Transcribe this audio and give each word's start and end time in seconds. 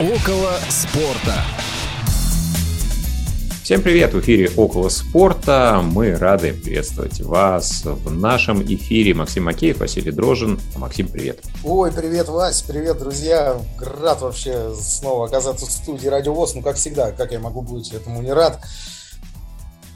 Около 0.00 0.52
спорта. 0.70 1.44
Всем 3.62 3.82
привет! 3.82 4.14
В 4.14 4.20
эфире 4.20 4.50
«Около 4.56 4.88
спорта». 4.88 5.82
Мы 5.84 6.16
рады 6.16 6.54
приветствовать 6.54 7.20
вас 7.20 7.82
в 7.84 8.10
нашем 8.10 8.62
эфире. 8.62 9.12
Максим 9.12 9.44
Макеев, 9.44 9.80
Василий 9.80 10.10
Дрожин. 10.10 10.58
Максим, 10.76 11.06
привет! 11.06 11.44
Ой, 11.62 11.92
привет, 11.92 12.28
Вась, 12.28 12.62
привет, 12.62 12.98
друзья! 12.98 13.60
Рад 13.78 14.22
вообще 14.22 14.72
снова 14.74 15.26
оказаться 15.26 15.66
в 15.66 15.70
студии 15.70 16.08
Радио 16.08 16.32
ВОЗ. 16.32 16.54
Ну, 16.54 16.62
как 16.62 16.76
всегда, 16.76 17.12
как 17.12 17.32
я 17.32 17.38
могу 17.38 17.60
быть 17.60 17.92
этому 17.92 18.22
не 18.22 18.32
рад. 18.32 18.58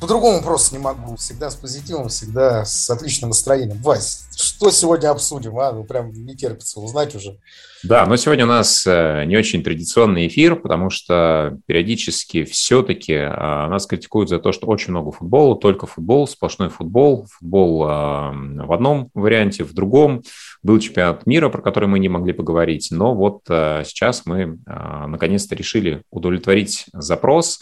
По-другому 0.02 0.43
просто 0.43 0.75
не 0.75 0.82
могу. 0.82 1.16
Всегда 1.16 1.50
с 1.50 1.55
позитивом, 1.55 2.11
всегда 2.11 2.66
с 2.66 2.91
отличным 2.91 3.30
настроением. 3.30 3.80
Вась, 3.80 4.23
что 4.37 4.71
сегодня 4.71 5.11
обсудим, 5.11 5.59
а? 5.59 5.73
Ну, 5.73 5.85
прям 5.85 6.12
не 6.12 6.37
терпится 6.37 6.80
узнать 6.80 7.14
уже. 7.14 7.39
Да, 7.83 8.07
но 8.07 8.16
сегодня 8.16 8.45
у 8.45 8.48
нас 8.48 8.87
э, 8.87 9.25
не 9.27 9.37
очень 9.37 9.62
традиционный 9.62 10.27
эфир, 10.27 10.56
потому 10.56 10.88
что 10.88 11.59
периодически 11.66 12.45
все-таки 12.45 13.12
э, 13.12 13.28
нас 13.28 13.87
критикуют 13.87 14.30
за 14.30 14.39
то, 14.39 14.52
что 14.52 14.66
очень 14.66 14.92
много 14.92 15.12
футбола, 15.12 15.55
только 15.56 15.87
футбол, 15.87 16.27
сплошной 16.27 16.70
футбол, 16.70 17.27
футбол 17.30 17.84
э, 17.84 17.87
в 17.87 18.73
одном 18.73 19.11
варианте, 19.12 19.65
в 19.65 19.75
другом. 19.75 20.23
Был 20.62 20.78
чемпионат 20.78 21.27
мира, 21.27 21.51
про 21.51 21.61
который 21.61 21.89
мы 21.89 21.98
не 21.98 22.09
могли 22.09 22.33
поговорить, 22.33 22.89
но 22.91 23.14
вот 23.14 23.42
сейчас 23.47 24.23
мы 24.25 24.59
наконец-то 24.66 25.55
решили 25.55 26.03
удовлетворить 26.11 26.87
запрос 26.95 27.61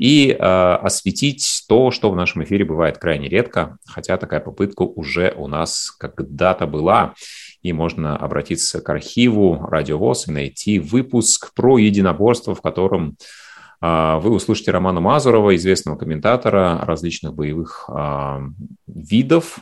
и 0.00 0.30
э, 0.30 0.34
осветить 0.36 1.64
то, 1.68 1.90
что 1.90 2.10
в 2.10 2.16
нашем 2.16 2.42
эфире 2.42 2.64
бывает 2.64 2.96
крайне 2.96 3.28
редко, 3.28 3.76
хотя 3.84 4.16
такая 4.16 4.40
попытка 4.40 4.82
уже 4.82 5.34
у 5.36 5.46
нас 5.46 5.90
когда-то 5.90 6.66
была. 6.66 7.12
И 7.60 7.74
можно 7.74 8.16
обратиться 8.16 8.80
к 8.80 8.88
архиву 8.88 9.66
Радиовоз 9.66 10.26
и 10.26 10.32
найти 10.32 10.78
выпуск 10.78 11.52
про 11.54 11.76
единоборство, 11.76 12.54
в 12.54 12.62
котором 12.62 13.10
а, 13.10 13.18
вы 13.82 14.30
услышите 14.30 14.72
Романа 14.72 15.00
Мазурова, 15.00 15.56
известного 15.56 15.96
комментатора 15.96 16.80
различных 16.84 17.34
боевых 17.34 17.86
а, 17.88 18.42
видов. 18.86 19.60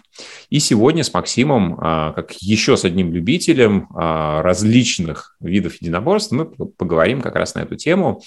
И 0.50 0.58
сегодня 0.58 1.04
с 1.04 1.14
Максимом, 1.14 1.78
а, 1.80 2.12
как 2.12 2.32
еще 2.40 2.76
с 2.76 2.84
одним 2.84 3.12
любителем 3.12 3.88
различных 3.94 5.36
видов 5.40 5.80
единоборств, 5.80 6.32
мы 6.32 6.46
поговорим 6.46 7.20
как 7.20 7.36
раз 7.36 7.54
на 7.54 7.60
эту 7.60 7.76
тему 7.76 8.20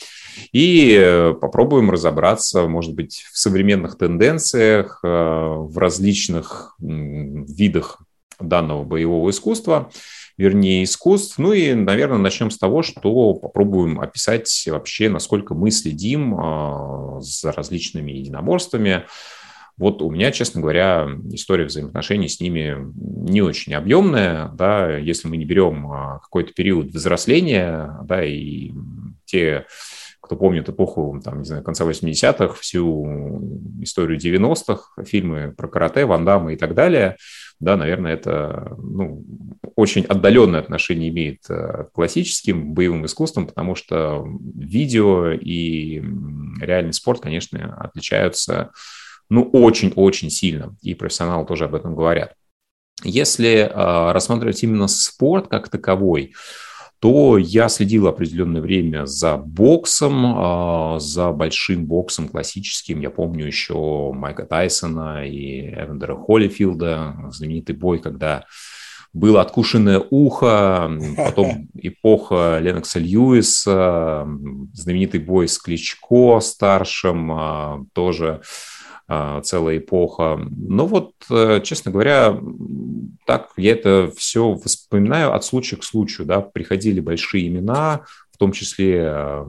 и 0.54 1.34
попробуем 1.42 1.92
разобраться, 1.92 2.68
может 2.68 2.96
быть, 2.96 3.26
в 3.32 3.38
современных 3.38 3.98
тенденциях, 3.98 5.00
в 5.04 5.78
различных 5.78 6.76
видах 6.80 8.02
данного 8.40 8.84
боевого 8.84 9.30
искусства– 9.30 9.92
вернее, 10.42 10.84
искусств. 10.84 11.38
Ну 11.38 11.54
и, 11.54 11.74
наверное, 11.74 12.18
начнем 12.18 12.50
с 12.50 12.58
того, 12.58 12.82
что 12.82 13.34
попробуем 13.36 14.00
описать 14.00 14.64
вообще, 14.68 15.08
насколько 15.08 15.54
мы 15.54 15.70
следим 15.70 16.36
а, 16.36 17.20
за 17.22 17.52
различными 17.52 18.12
единоборствами. 18.12 19.06
Вот 19.78 20.02
у 20.02 20.10
меня, 20.10 20.32
честно 20.32 20.62
говоря, 20.62 21.08
история 21.32 21.66
взаимоотношений 21.66 22.28
с 22.28 22.40
ними 22.40 22.76
не 23.30 23.42
очень 23.42 23.74
объемная, 23.76 24.50
да, 24.50 24.98
если 24.98 25.28
мы 25.28 25.38
не 25.38 25.46
берем 25.46 25.92
а, 25.92 26.20
какой-то 26.20 26.54
период 26.54 26.88
взросления, 26.88 28.00
да, 28.04 28.24
и 28.24 28.72
те, 29.26 29.68
кто 30.22 30.36
помнит 30.36 30.68
эпоху, 30.70 31.22
там, 31.24 31.40
не 31.40 31.46
знаю, 31.46 31.64
конца 31.64 31.86
80-х, 31.86 32.56
всю 32.56 33.62
историю 33.82 34.18
90-х, 34.20 35.04
фильмы 35.04 35.54
про 35.56 35.68
карате, 35.68 36.06
Ван 36.06 36.26
Дамма 36.26 36.54
и 36.54 36.58
так 36.58 36.74
далее– 36.74 37.16
да, 37.62 37.78
наверное, 37.78 38.14
это 38.14 38.76
ну, 38.80 39.24
очень 39.76 40.04
отдаленное 40.04 40.60
отношение 40.60 41.10
имеет 41.10 41.48
э, 41.48 41.86
к 41.86 41.92
классическим 41.94 42.74
боевым 42.74 43.06
искусствам, 43.06 43.46
потому 43.46 43.76
что 43.76 44.26
видео 44.56 45.32
и 45.32 46.02
реальный 46.60 46.94
спорт, 46.94 47.22
конечно, 47.22 47.78
отличаются 47.80 48.72
ну, 49.30 49.44
очень-очень 49.54 50.32
сильно, 50.32 50.76
и 50.82 50.96
профессионалы 50.96 51.46
тоже 51.46 51.66
об 51.66 51.76
этом 51.76 51.96
говорят. 51.96 52.34
Если 53.04 53.58
э, 53.58 54.12
рассматривать 54.12 54.64
именно 54.64 54.88
спорт 54.88 55.48
как 55.48 55.70
таковой, 55.70 56.34
то 57.02 57.40
я 57.40 57.68
следил 57.68 58.06
определенное 58.06 58.62
время 58.62 59.08
за 59.08 59.36
боксом, 59.36 60.24
а, 60.38 61.00
за 61.00 61.32
большим 61.32 61.88
боксом 61.88 62.30
классическим. 62.30 63.02
Я 63.02 63.10
помню 63.10 63.48
еще 63.48 64.12
Майка 64.14 64.46
Тайсона 64.46 65.26
и 65.26 65.62
Эвендера 65.62 66.16
Холлифилда, 66.16 67.16
знаменитый 67.32 67.76
бой, 67.76 67.98
когда 67.98 68.46
было 69.14 69.42
откушенное 69.42 70.00
ухо, 70.12 70.92
потом 71.18 71.70
эпоха 71.74 72.60
Ленокса 72.62 73.00
Льюиса, 73.00 74.28
знаменитый 74.72 75.22
бой 75.22 75.48
с 75.48 75.58
Кличко 75.58 76.40
старшим, 76.40 77.32
а, 77.32 77.84
тоже 77.94 78.42
целая 79.44 79.78
эпоха. 79.78 80.40
Но 80.50 80.86
вот, 80.86 81.14
э, 81.30 81.62
честно 81.64 81.92
говоря, 81.92 82.40
так 83.26 83.50
я 83.58 83.72
это 83.74 84.12
все 84.16 84.56
вспоминаю 84.56 85.34
от 85.34 85.44
случая 85.44 85.78
к 85.78 85.84
случаю. 85.84 86.28
Да? 86.28 86.42
Приходили 86.42 87.00
большие 87.00 87.48
имена, 87.48 88.02
в 88.32 88.38
том 88.38 88.52
числе 88.52 89.46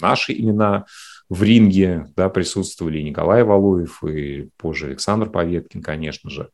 наши 0.00 0.32
имена 0.32 0.84
в 1.28 1.42
ринге 1.42 2.06
да, 2.16 2.28
присутствовали 2.28 3.00
Николай 3.00 3.42
Валуев 3.42 4.02
и 4.04 4.48
позже 4.56 4.86
Александр 4.86 5.30
Поветкин, 5.30 5.82
конечно 5.82 6.30
же. 6.30 6.48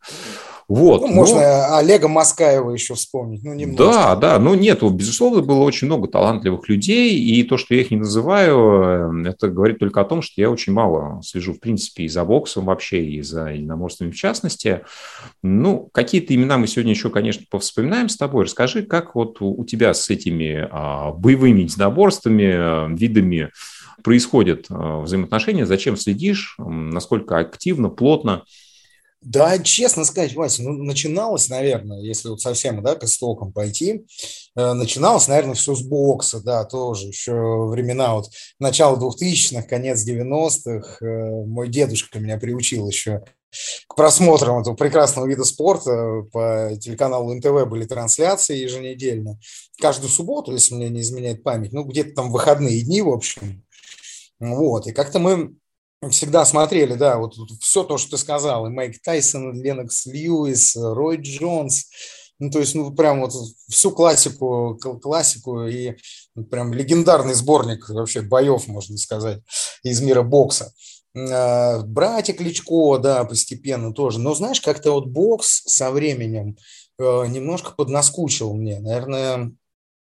Вот, 0.67 1.03
ну, 1.03 1.09
можно 1.09 1.41
но... 1.41 1.77
Олега 1.77 2.09
Маскаева 2.09 2.71
еще 2.71 2.95
вспомнить. 2.95 3.45
Ну, 3.45 3.53
немножко. 3.53 3.85
Да, 3.85 4.17
да, 4.17 4.39
ну 4.39 4.55
нет, 4.55 4.83
безусловно, 4.83 5.43
было 5.43 5.61
очень 5.61 5.87
много 5.87 6.09
талантливых 6.09 6.69
людей, 6.69 7.19
и 7.19 7.43
то, 7.43 7.59
что 7.59 7.75
я 7.75 7.83
их 7.83 7.91
не 7.91 7.99
называю, 7.99 9.25
э, 9.25 9.29
это 9.29 9.49
говорит 9.49 9.79
только 9.79 10.01
о 10.01 10.05
том, 10.05 10.23
что 10.23 10.41
я 10.41 10.51
очень 10.51 10.73
мало 10.73 11.21
слежу, 11.23 11.53
в 11.53 11.61
принципе, 11.61 12.05
и 12.05 12.09
за 12.09 12.25
боксом 12.25 12.65
вообще, 12.65 13.05
и 13.05 13.21
за 13.21 13.49
единоморствами 13.49 14.11
в 14.11 14.17
частности. 14.17 14.81
Ну, 15.43 15.91
какие-то 15.93 16.35
имена 16.35 16.57
мы 16.57 16.67
сегодня 16.67 16.93
еще, 16.93 17.11
конечно, 17.11 17.45
повспоминаем 17.51 18.09
с 18.09 18.17
тобой. 18.17 18.45
Расскажи, 18.45 18.83
как 18.83 19.15
вот 19.15 19.37
у 19.41 19.65
тебя 19.65 19.93
с 19.93 20.09
этими 20.09 20.67
а, 20.71 21.13
боевыми 21.13 21.61
единоборствами, 21.61 22.89
э, 22.91 22.95
видами 22.95 23.51
происходят 24.03 24.67
а, 24.71 25.01
взаимоотношения, 25.01 25.67
зачем 25.67 25.99
следишь, 25.99 26.57
насколько 26.59 27.37
активно, 27.39 27.91
плотно– 27.91 28.45
да, 29.25 29.59
честно 29.59 30.05
сказать, 30.05 30.35
Вася, 30.35 30.63
ну, 30.63 30.73
начиналось, 30.83 31.49
наверное, 31.49 32.01
если 32.01 32.29
вот 32.29 32.41
совсем, 32.41 32.83
да, 32.83 32.95
к 32.95 33.05
истокам 33.05 33.53
пойти, 33.53 34.05
э, 34.55 34.73
начиналось, 34.75 35.29
наверное, 35.29 35.55
все 35.55 35.75
с 35.75 35.83
бокса, 35.83 36.41
да, 36.41 36.65
тоже 36.65 37.09
еще 37.09 37.33
времена 37.67 38.15
вот 38.15 38.31
начала 38.59 38.97
2000-х, 38.97 39.63
конец 39.63 40.07
90-х. 40.07 41.05
Э, 41.05 41.45
мой 41.47 41.69
дедушка 41.69 42.21
меня 42.21 42.39
приучил 42.39 42.89
еще 42.89 43.25
к 43.89 43.95
просмотрам 43.95 44.61
этого 44.61 44.75
прекрасного 44.75 45.27
вида 45.27 45.45
спорта. 45.45 46.23
По 46.33 46.73
телеканалу 46.79 47.33
НТВ 47.35 47.67
были 47.67 47.87
трансляции 47.87 48.59
еженедельно. 48.59 49.39
Каждую 49.81 50.11
субботу, 50.11 50.53
если 50.53 50.75
мне 50.75 50.91
не 50.91 51.01
изменяет 51.01 51.43
память, 51.43 51.73
ну, 51.73 51.85
где-то 51.85 52.15
там 52.15 52.31
выходные 52.31 52.83
дни, 52.83 53.01
в 53.01 53.09
общем. 53.09 53.65
Вот, 54.41 54.87
и 54.87 54.93
как-то 54.93 55.19
мы 55.19 55.55
всегда 56.11 56.45
смотрели, 56.45 56.95
да, 56.95 57.19
вот 57.19 57.35
все 57.61 57.85
то, 57.85 57.99
что 57.99 58.13
ты 58.13 58.19
сказал, 58.19 58.67
и 58.67 58.71
Майк 58.71 59.01
Тайсон, 59.03 59.61
Ленокс 59.61 60.07
Льюис, 60.07 60.77
Рой 60.77 61.17
Джонс, 61.17 61.87
ну, 62.39 62.51
то 62.51 62.59
есть, 62.59 62.75
ну, 62.75 62.93
прям 62.93 63.21
вот 63.21 63.33
всю 63.69 63.91
классику, 63.93 64.79
классику 65.03 65.67
и 65.67 65.95
прям 66.51 66.73
легендарный 66.73 67.35
сборник 67.35 67.89
вообще 67.89 68.23
боев, 68.23 68.67
можно 68.67 68.97
сказать, 68.99 69.41
из 69.83 70.01
мира 70.01 70.23
бокса. 70.23 70.73
А, 71.17 71.81
братья 71.83 72.33
Кличко, 72.33 72.99
да, 72.99 73.25
постепенно 73.25 73.93
тоже. 73.93 74.19
Но 74.19 74.35
знаешь, 74.35 74.61
как-то 74.61 74.93
вот 74.93 75.07
бокс 75.07 75.63
со 75.67 75.93
временем 75.93 76.57
э, 76.99 77.27
немножко 77.29 77.73
поднаскучил 77.73 78.53
мне. 78.53 78.81
Наверное, 78.81 79.53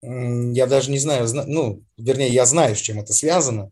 я 0.01 0.67
даже 0.67 0.91
не 0.91 0.99
знаю, 0.99 1.27
ну, 1.47 1.83
вернее, 1.97 2.29
я 2.29 2.45
знаю, 2.45 2.75
с 2.75 2.79
чем 2.79 2.99
это 2.99 3.11
связано. 3.13 3.71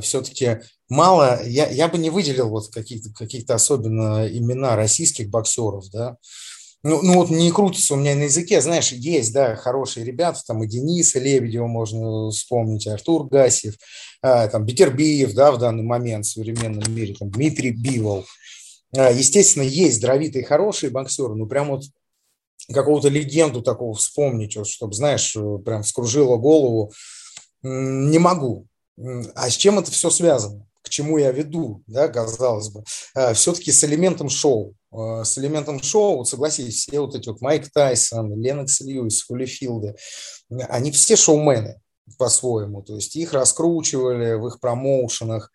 Все-таки 0.00 0.60
мало, 0.88 1.42
я, 1.44 1.68
я 1.68 1.88
бы 1.88 1.98
не 1.98 2.10
выделил 2.10 2.48
вот 2.48 2.72
каких-то 2.72 3.12
каких 3.12 3.48
особенно 3.50 4.26
имена 4.28 4.76
российских 4.76 5.28
боксеров, 5.30 5.90
да, 5.90 6.16
ну, 6.84 7.00
ну 7.02 7.14
вот 7.14 7.30
не 7.30 7.50
крутится 7.50 7.94
у 7.94 7.96
меня 7.96 8.14
на 8.14 8.24
языке, 8.24 8.60
знаешь, 8.60 8.92
есть, 8.92 9.32
да, 9.32 9.56
хорошие 9.56 10.04
ребята, 10.04 10.40
там 10.46 10.62
и 10.62 10.66
Дениса 10.66 11.18
Лебедева 11.18 11.66
можно 11.66 12.28
вспомнить, 12.28 12.86
Артур 12.86 13.26
Гасев, 13.26 13.76
а, 14.20 14.48
там 14.48 14.66
Бетербиев, 14.66 15.32
да, 15.32 15.50
в 15.50 15.58
данный 15.58 15.82
момент 15.82 16.26
в 16.26 16.32
современном 16.32 16.94
мире, 16.94 17.14
там 17.18 17.30
Дмитрий 17.30 17.70
Бивол. 17.70 18.26
А, 18.94 19.10
естественно, 19.10 19.62
есть 19.62 19.96
здоровитые 19.96 20.44
хорошие 20.44 20.90
боксеры, 20.90 21.34
но 21.34 21.46
прям 21.46 21.70
вот 21.70 21.84
какого-то 22.70 23.08
легенду 23.08 23.62
такого 23.62 23.94
вспомнить, 23.94 24.54
вот, 24.56 24.68
чтобы, 24.68 24.92
знаешь, 24.92 25.34
прям 25.64 25.82
вскружило 25.82 26.36
голову, 26.36 26.92
не 27.62 28.18
могу. 28.18 28.66
А 29.34 29.50
с 29.50 29.54
чем 29.54 29.78
это 29.78 29.90
все 29.90 30.10
связано? 30.10 30.66
к 30.84 30.90
чему 30.90 31.16
я 31.16 31.32
веду, 31.32 31.82
да, 31.86 32.08
казалось 32.08 32.68
бы, 32.68 32.84
э, 33.16 33.32
все-таки 33.32 33.72
с 33.72 33.82
элементом 33.84 34.28
шоу. 34.28 34.74
Э, 34.92 35.22
с 35.24 35.38
элементом 35.38 35.82
шоу, 35.82 36.26
согласитесь, 36.26 36.86
все 36.86 37.00
вот 37.00 37.14
эти 37.14 37.30
вот 37.30 37.40
Майк 37.40 37.70
Тайсон, 37.72 38.38
Ленокс 38.38 38.82
Льюис, 38.82 39.24
Холлифилды, 39.24 39.96
они 40.68 40.92
все 40.92 41.16
шоумены. 41.16 41.80
по-своему. 42.18 42.82
То 42.82 42.96
есть 42.96 43.16
их 43.16 43.32
раскручивали 43.32 44.34
в 44.34 44.46
их 44.46 44.60
промоушенах, 44.60 45.50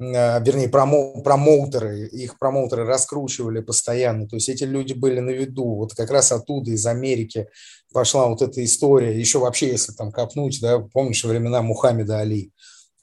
а, 0.00 0.38
вернее, 0.38 0.68
промо, 0.68 1.20
промоутеры, 1.22 2.06
их 2.06 2.38
промоутеры 2.38 2.84
раскручивали 2.84 3.60
постоянно, 3.60 4.28
то 4.28 4.36
есть 4.36 4.48
эти 4.48 4.62
люди 4.62 4.92
были 4.92 5.18
на 5.18 5.30
виду, 5.30 5.74
вот 5.74 5.94
как 5.94 6.12
раз 6.12 6.30
оттуда, 6.30 6.70
из 6.70 6.86
Америки 6.86 7.48
пошла 7.92 8.28
вот 8.28 8.42
эта 8.42 8.64
история, 8.64 9.18
еще 9.18 9.40
вообще, 9.40 9.70
если 9.70 9.92
там 9.92 10.12
копнуть, 10.12 10.60
да, 10.60 10.78
помнишь 10.78 11.24
времена 11.24 11.62
Мухаммеда 11.62 12.20
Али, 12.20 12.52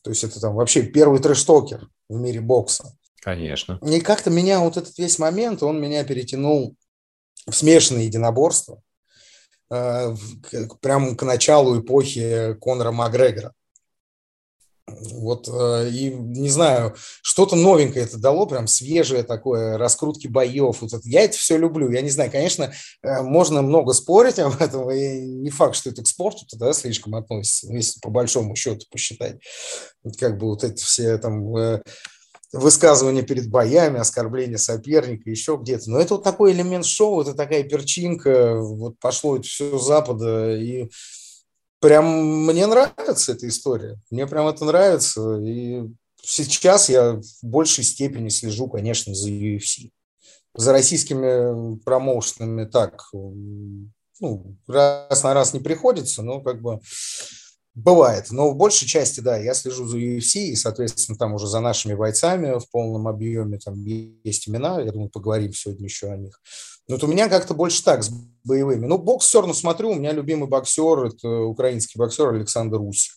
то 0.06 0.12
есть 0.12 0.24
это 0.24 0.40
там 0.40 0.54
вообще 0.54 0.84
первый 0.84 1.20
трэштокер 1.20 1.90
в 2.10 2.20
мире 2.20 2.40
бокса. 2.40 2.96
Конечно. 3.24 3.80
И 3.82 4.00
как-то 4.02 4.30
меня 4.30 4.60
вот 4.60 4.78
этот 4.78 4.96
весь 5.00 5.18
момент, 5.18 5.64
он 5.64 5.82
меня 5.82 6.04
перетянул 6.04 6.76
в 7.48 7.56
смешанное 7.56 8.04
единоборство, 8.04 8.84
э, 9.72 10.16
прямо 10.80 11.16
к 11.16 11.24
началу 11.24 11.80
эпохи 11.80 12.56
Конора 12.62 12.92
Макгрегора. 12.92 13.52
Вот, 14.88 15.48
э, 15.48 15.90
и 15.90 16.12
не 16.14 16.50
знаю, 16.50 16.96
что-то 17.24 17.56
новенькое 17.56 18.06
это 18.06 18.18
дало, 18.18 18.46
прям 18.46 18.68
свежее 18.68 19.24
такое, 19.24 19.80
раскрутки 19.80 20.28
боев. 20.28 20.82
Вот 20.82 20.94
это, 20.94 21.02
я 21.06 21.22
это 21.22 21.36
все 21.38 21.58
люблю. 21.58 21.90
Я 21.90 22.02
не 22.02 22.12
знаю, 22.12 22.30
конечно, 22.32 22.72
э, 23.02 23.22
можно 23.24 23.64
много 23.64 23.94
спорить 23.94 24.38
об 24.38 24.62
этом, 24.62 24.92
и 24.92 25.22
не 25.22 25.50
факт, 25.50 25.76
что 25.76 25.90
это 25.90 26.04
к 26.04 26.08
спорту 26.08 26.46
тогда 26.48 26.72
слишком 26.74 27.16
относится, 27.16 27.74
если 27.74 28.00
по 28.00 28.12
большому 28.12 28.56
счету 28.56 28.86
посчитать. 28.92 29.40
Вот 30.04 30.18
как 30.18 30.38
бы 30.38 30.48
вот 30.48 30.64
эти 30.64 30.84
все 30.84 31.18
там 31.18 31.58
э, 31.58 31.82
высказывания 32.54 33.24
перед 33.24 33.50
боями, 33.50 34.00
оскорбления 34.00 34.58
соперника, 34.58 35.32
еще 35.32 35.58
где-то. 35.60 35.90
Но 35.90 36.00
это 36.00 36.16
вот 36.16 36.24
такой 36.24 36.52
элемент 36.52 36.86
шоу, 36.86 37.22
это 37.22 37.34
такая 37.34 37.64
перчинка, 37.64 38.56
вот 38.60 39.00
пошло 39.00 39.38
это 39.38 39.48
все 39.48 39.80
с 39.80 39.84
Запада, 39.84 40.56
и 40.56 40.90
прям 41.86 42.46
мне 42.48 42.66
нравится 42.66 43.34
эта 43.34 43.48
история. 43.48 44.00
Мне 44.10 44.26
прям 44.26 44.48
это 44.48 44.66
нравится. 44.66 45.38
И 45.38 45.84
сейчас 46.22 46.90
я 46.90 47.14
в 47.14 47.44
большей 47.44 47.84
степени 47.84 48.30
слежу, 48.30 48.68
конечно, 48.68 49.14
за 49.14 49.30
UFC. 49.30 49.92
За 50.56 50.72
российскими 50.72 51.78
промоушенами 51.84 52.66
так, 52.66 53.08
ну, 53.14 54.58
раз 54.68 55.24
на 55.24 55.34
раз 55.36 55.54
не 55.54 55.60
приходится, 55.60 56.24
но 56.24 56.42
как 56.42 56.62
бы 56.62 56.80
Бывает, 57.76 58.28
но 58.32 58.52
в 58.52 58.56
большей 58.56 58.88
части, 58.88 59.20
да, 59.20 59.36
я 59.36 59.54
слежу 59.54 59.86
за 59.86 59.98
UFC, 59.98 60.40
и, 60.46 60.56
соответственно, 60.56 61.18
там 61.18 61.34
уже 61.34 61.46
за 61.48 61.60
нашими 61.60 61.94
бойцами 61.94 62.58
в 62.58 62.72
полном 62.72 63.06
объеме, 63.06 63.60
там 63.60 63.84
есть 63.84 64.48
имена, 64.48 64.80
я 64.80 64.94
думаю, 64.94 65.10
поговорим 65.10 65.52
сегодня 65.54 65.84
еще 65.84 66.10
о 66.10 66.16
них. 66.16 66.40
Вот 66.88 67.04
у 67.04 67.08
меня 67.08 67.30
как-то 67.30 67.54
больше 67.54 67.84
так, 67.84 68.04
с 68.04 68.12
боевыми. 68.44 68.86
Ну, 68.86 68.98
бокс 68.98 69.26
все 69.26 69.40
равно 69.40 69.54
смотрю, 69.54 69.92
у 69.92 69.96
меня 69.96 70.12
любимый 70.12 70.48
боксер, 70.48 71.06
это 71.06 71.30
украинский 71.42 71.98
боксер 71.98 72.30
Александр 72.30 72.80
Усик. 72.80 73.16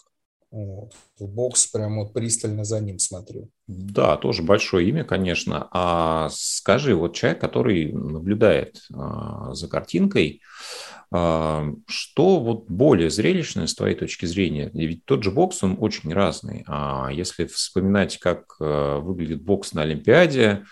Вот. 0.51 0.95
Бокс 1.21 1.67
прям 1.67 1.99
вот 1.99 2.15
пристально 2.15 2.65
за 2.65 2.81
ним 2.81 2.99
смотрю. 2.99 3.51
Да, 3.67 4.17
тоже 4.17 4.43
большое 4.43 4.89
имя, 4.89 5.05
конечно. 5.05 5.69
А 5.73 6.31
скажи, 6.33 6.95
вот 6.95 7.15
человек, 7.15 7.41
который 7.41 7.93
наблюдает 7.93 8.81
а, 8.95 9.53
за 9.53 9.69
картинкой, 9.69 10.41
а, 11.11 11.67
что 11.87 12.41
вот 12.41 12.65
более 12.71 13.11
зрелищное 13.11 13.67
с 13.67 13.75
твоей 13.75 13.95
точки 13.95 14.25
зрения? 14.25 14.71
Ведь 14.73 15.05
тот 15.05 15.23
же 15.23 15.31
бокс, 15.31 15.63
он 15.63 15.77
очень 15.79 16.15
разный. 16.15 16.65
А 16.67 17.11
если 17.13 17.45
вспоминать, 17.45 18.17
как 18.19 18.57
а, 18.59 19.01
выглядит 19.01 19.43
бокс 19.43 19.75
на 19.75 19.83
Олимпиаде, 19.83 20.65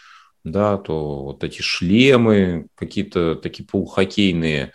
да, 0.47 0.79
то 0.79 1.25
вот 1.25 1.45
эти 1.45 1.61
шлемы, 1.61 2.69
какие-то 2.75 3.35
такие 3.35 3.67
полухоккейные, 3.67 4.73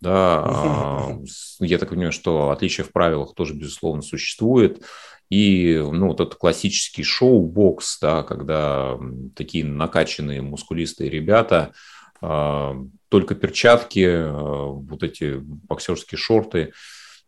да, 0.00 0.42
а, 0.44 1.18
я 1.60 1.78
так 1.78 1.90
понимаю, 1.90 2.12
что 2.12 2.50
отличия 2.50 2.84
в 2.84 2.92
правилах 2.92 3.34
тоже, 3.34 3.54
безусловно, 3.54 4.02
существует. 4.02 4.82
И 5.30 5.76
ну, 5.76 6.08
вот 6.08 6.20
этот 6.20 6.36
классический 6.36 7.02
шоу-бокс, 7.02 7.98
да, 8.00 8.22
когда 8.22 8.98
такие 9.34 9.64
накачанные, 9.64 10.42
мускулистые 10.42 11.10
ребята– 11.10 11.72
а, 12.26 12.74
только 13.10 13.34
перчатки, 13.34 14.06
а, 14.06 14.66
вот 14.68 15.02
эти 15.02 15.34
боксерские 15.36 16.18
шорты, 16.18 16.72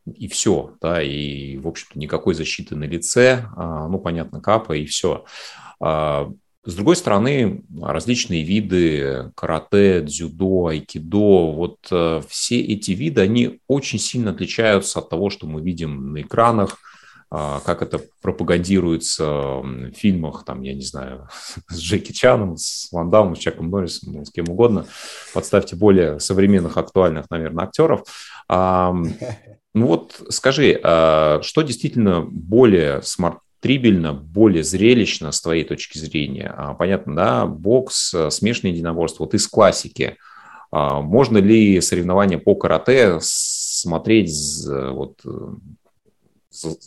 и 0.06 0.26
все, 0.28 0.76
да, 0.80 1.02
и, 1.02 1.58
в 1.58 1.66
общем-то, 1.66 1.98
никакой 1.98 2.34
защиты 2.34 2.76
на 2.76 2.84
лице, 2.84 3.48
ну, 3.56 3.98
понятно, 3.98 4.40
капа, 4.40 4.74
и 4.74 4.86
все. 4.86 5.24
С 6.66 6.74
другой 6.74 6.96
стороны, 6.96 7.62
различные 7.80 8.42
виды 8.42 9.32
карате, 9.36 10.02
дзюдо, 10.02 10.66
айкидо, 10.66 11.52
вот 11.52 11.78
все 12.28 12.60
эти 12.60 12.90
виды, 12.90 13.20
они 13.20 13.60
очень 13.68 13.98
сильно 13.98 14.32
отличаются 14.32 14.98
от 14.98 15.08
того, 15.08 15.30
что 15.30 15.46
мы 15.46 15.62
видим 15.62 16.12
на 16.12 16.22
экранах, 16.22 16.76
а, 17.28 17.60
как 17.60 17.82
это 17.82 18.00
пропагандируется 18.22 19.26
в 19.26 19.90
фильмах, 19.94 20.44
там, 20.44 20.62
я 20.62 20.74
не 20.74 20.82
знаю, 20.82 21.28
с 21.68 21.78
Джеки 21.78 22.12
Чаном, 22.12 22.56
с 22.56 22.88
Ван 22.92 23.10
Дамом, 23.10 23.34
с 23.34 23.40
Чаком 23.40 23.68
Норрисом, 23.68 24.12
ну, 24.12 24.24
с 24.24 24.30
кем 24.30 24.48
угодно. 24.48 24.86
Подставьте 25.34 25.74
более 25.74 26.20
современных, 26.20 26.76
актуальных, 26.76 27.28
наверное, 27.30 27.64
актеров. 27.64 28.02
Ну 29.78 29.88
вот 29.88 30.22
скажи, 30.30 30.80
а, 30.82 31.42
что 31.42 31.60
действительно 31.60 32.22
более 32.22 33.02
смарт-трибельно, 33.56 34.12
более 34.12 34.62
зрелищно 34.62 35.32
с 35.32 35.40
твоей 35.40 35.64
точки 35.64 35.98
зрения? 35.98 36.52
А, 36.56 36.74
понятно, 36.74 37.16
да, 37.16 37.46
бокс, 37.46 38.14
смешанное 38.30 38.72
единоборство, 38.72 39.24
вот 39.24 39.34
из 39.34 39.46
классики. 39.46 40.16
Можно 40.72 41.38
ли 41.38 41.80
соревнования 41.80 42.38
по 42.38 42.54
карате 42.54 43.18
смотреть 43.20 44.32
вот, 44.66 45.20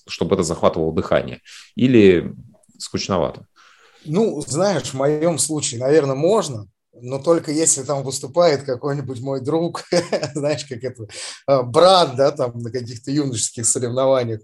чтобы 0.08 0.36
это 0.36 0.44
захватывало 0.44 0.94
дыхание? 0.94 1.40
Или 1.76 2.34
скучновато? 2.78 3.48
Ну, 4.06 4.42
знаешь, 4.42 4.90
в 4.90 4.94
моем 4.94 5.38
случае, 5.38 5.80
наверное, 5.80 6.16
можно, 6.16 6.68
но 6.94 7.20
только 7.20 7.52
если 7.52 7.84
там 7.84 8.04
выступает 8.04 8.64
какой-нибудь 8.64 9.22
мой 9.22 9.42
друг, 9.42 9.84
знаешь, 10.34 10.66
как 10.66 10.84
это, 10.84 11.08
а, 11.48 11.64
брат, 11.64 12.16
да, 12.16 12.32
там 12.32 12.60
на 12.60 12.72
каких-то 12.72 13.12
юношеских 13.12 13.66
соревнованиях. 13.66 14.42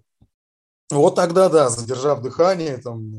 Вот 0.92 1.16
тогда, 1.16 1.50
да, 1.50 1.70
задержав 1.70 2.22
дыхание, 2.22 2.78
там, 2.78 3.12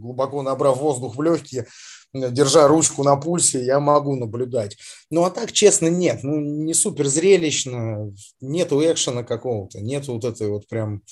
глубоко 0.00 0.42
набрав 0.42 0.78
воздух 0.78 1.16
в 1.16 1.22
легкие, 1.22 1.66
держа 2.12 2.68
ручку 2.68 3.02
на 3.02 3.16
пульсе, 3.16 3.64
я 3.64 3.80
могу 3.80 4.14
наблюдать. 4.14 4.76
Ну, 5.10 5.24
а 5.24 5.30
так, 5.30 5.52
честно, 5.52 5.88
нет. 5.88 6.20
Ну, 6.22 6.38
не 6.38 6.74
супер 6.74 7.08
зрелищно, 7.08 8.12
нету 8.40 8.80
экшена 8.80 9.24
какого-то, 9.24 9.80
нету 9.80 10.14
вот 10.14 10.24
этой 10.24 10.48
вот 10.48 10.68
прям 10.68 11.02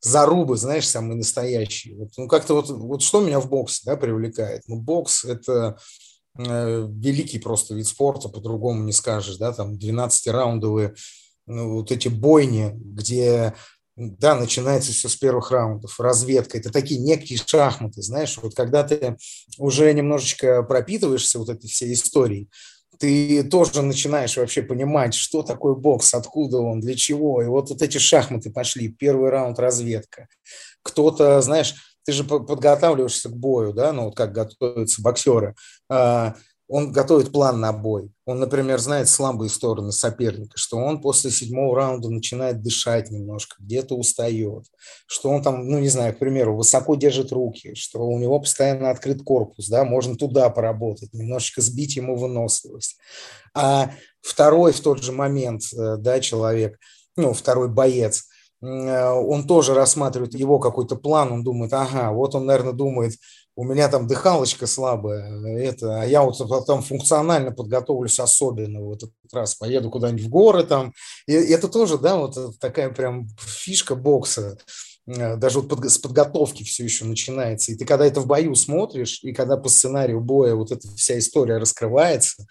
зарубы, 0.00 0.56
знаешь, 0.56 0.88
самые 0.88 1.16
настоящие. 1.16 1.96
Вот, 1.96 2.10
ну, 2.16 2.28
как-то 2.28 2.54
вот, 2.54 2.70
вот 2.70 3.02
что 3.02 3.20
меня 3.20 3.40
в 3.40 3.48
боксе 3.48 3.82
да, 3.84 3.96
привлекает? 3.96 4.62
Ну, 4.66 4.76
бокс– 4.76 5.24
это 5.26 5.78
э, 6.38 6.86
великий 6.88 7.38
просто 7.38 7.74
вид 7.74 7.86
спорта, 7.86 8.28
по-другому 8.28 8.82
не 8.84 8.92
скажешь, 8.92 9.36
да, 9.36 9.52
там 9.52 9.74
12-раундовые 9.74 10.94
ну, 11.46 11.74
вот 11.74 11.90
эти 11.90 12.08
бойни, 12.08 12.72
где 12.74 13.54
да, 14.00 14.34
начинается 14.34 14.92
все 14.92 15.08
с 15.08 15.16
первых 15.16 15.50
раундов, 15.50 16.00
разведка. 16.00 16.56
Это 16.56 16.70
такие 16.70 16.98
некие 16.98 17.38
шахматы, 17.38 18.00
знаешь, 18.00 18.38
вот 18.42 18.54
когда 18.54 18.82
ты 18.82 19.16
уже 19.58 19.92
немножечко 19.92 20.62
пропитываешься 20.62 21.38
вот 21.38 21.50
этой 21.50 21.68
всей 21.68 21.92
историей, 21.92 22.48
ты 22.98 23.42
тоже 23.44 23.82
начинаешь 23.82 24.36
вообще 24.36 24.62
понимать, 24.62 25.14
что 25.14 25.42
такое 25.42 25.74
бокс, 25.74 26.14
откуда 26.14 26.58
он, 26.58 26.80
для 26.80 26.94
чего. 26.94 27.42
И 27.42 27.46
вот, 27.46 27.70
вот 27.70 27.82
эти 27.82 27.98
шахматы 27.98 28.50
пошли. 28.50 28.88
Первый 28.88 29.30
раунд 29.30 29.58
разведка. 29.58 30.28
Кто-то, 30.82 31.40
знаешь, 31.40 31.74
ты 32.04 32.12
же 32.12 32.24
подготавливаешься 32.24 33.28
к 33.28 33.36
бою, 33.36 33.72
да, 33.72 33.92
ну 33.92 34.04
вот 34.04 34.16
как 34.16 34.32
готовятся 34.32 35.02
боксеры. 35.02 35.54
Он 36.72 36.92
готовит 36.92 37.32
план 37.32 37.58
на 37.58 37.72
бой. 37.72 38.12
Он, 38.26 38.38
например, 38.38 38.78
знает 38.78 39.08
слабые 39.08 39.50
стороны 39.50 39.90
соперника, 39.90 40.52
что 40.56 40.76
он 40.76 41.00
после 41.00 41.32
седьмого 41.32 41.74
раунда 41.74 42.08
начинает 42.10 42.62
дышать 42.62 43.10
немножко, 43.10 43.56
где-то 43.58 43.96
устает, 43.96 44.66
что 45.08 45.30
он 45.30 45.42
там, 45.42 45.66
ну, 45.66 45.80
не 45.80 45.88
знаю, 45.88 46.14
к 46.14 46.20
примеру, 46.20 46.56
высоко 46.56 46.94
держит 46.94 47.32
руки, 47.32 47.74
что 47.74 48.06
у 48.06 48.16
него 48.20 48.38
постоянно 48.38 48.90
открыт 48.90 49.24
корпус, 49.24 49.68
да, 49.68 49.84
можно 49.84 50.14
туда 50.14 50.48
поработать, 50.48 51.12
немножечко 51.12 51.60
сбить 51.60 51.96
ему 51.96 52.14
выносливость. 52.14 52.98
А 53.52 53.90
второй 54.20 54.70
в 54.72 54.80
тот 54.80 55.02
же 55.02 55.10
момент, 55.10 55.64
э, 55.72 55.96
да, 55.96 56.20
человек, 56.20 56.78
ну, 57.16 57.32
второй 57.32 57.68
боец, 57.68 58.28
э, 58.62 59.10
он 59.10 59.44
тоже 59.44 59.74
рассматривает 59.74 60.34
его 60.34 60.60
какой-то 60.60 60.94
план, 60.94 61.32
он 61.32 61.42
думает, 61.42 61.72
ага, 61.72 62.12
вот 62.12 62.36
он, 62.36 62.46
наверное, 62.46 62.74
думает, 62.74 63.14
у 63.56 63.64
меня 63.64 63.88
там 63.88 64.06
дыхалочка 64.06 64.66
слабая, 64.66 65.30
это, 65.58 66.02
а 66.02 66.04
я 66.06 66.22
вот 66.22 66.38
потом 66.48 66.82
функционально 66.82 67.50
подготовлюсь 67.50 68.18
особенно 68.20 68.80
в 68.80 68.92
этот 68.92 69.10
раз, 69.32 69.54
поеду 69.54 69.90
куда-нибудь 69.90 70.24
в 70.24 70.28
горы 70.28 70.64
там, 70.64 70.92
и 71.26 71.32
это 71.32 71.68
тоже, 71.68 71.98
да, 71.98 72.16
вот 72.16 72.58
такая 72.58 72.90
прям 72.90 73.28
фишка 73.38 73.94
бокса, 73.96 74.56
э, 75.06 75.36
даже 75.36 75.60
вот 75.60 75.68
под, 75.68 75.90
с 75.90 75.98
подготовки 75.98 76.62
все 76.62 76.84
еще 76.84 77.04
начинается, 77.04 77.72
и 77.72 77.74
ты 77.74 77.84
когда 77.84 78.06
это 78.06 78.20
в 78.20 78.26
бою 78.26 78.54
смотришь, 78.54 79.20
и 79.22 79.32
когда 79.32 79.56
по 79.56 79.68
сценарию 79.68 80.20
боя 80.20 80.54
вот 80.54 80.72
эта 80.72 80.88
вся 80.96 81.18
история 81.18 81.58
раскрывается, 81.58 82.46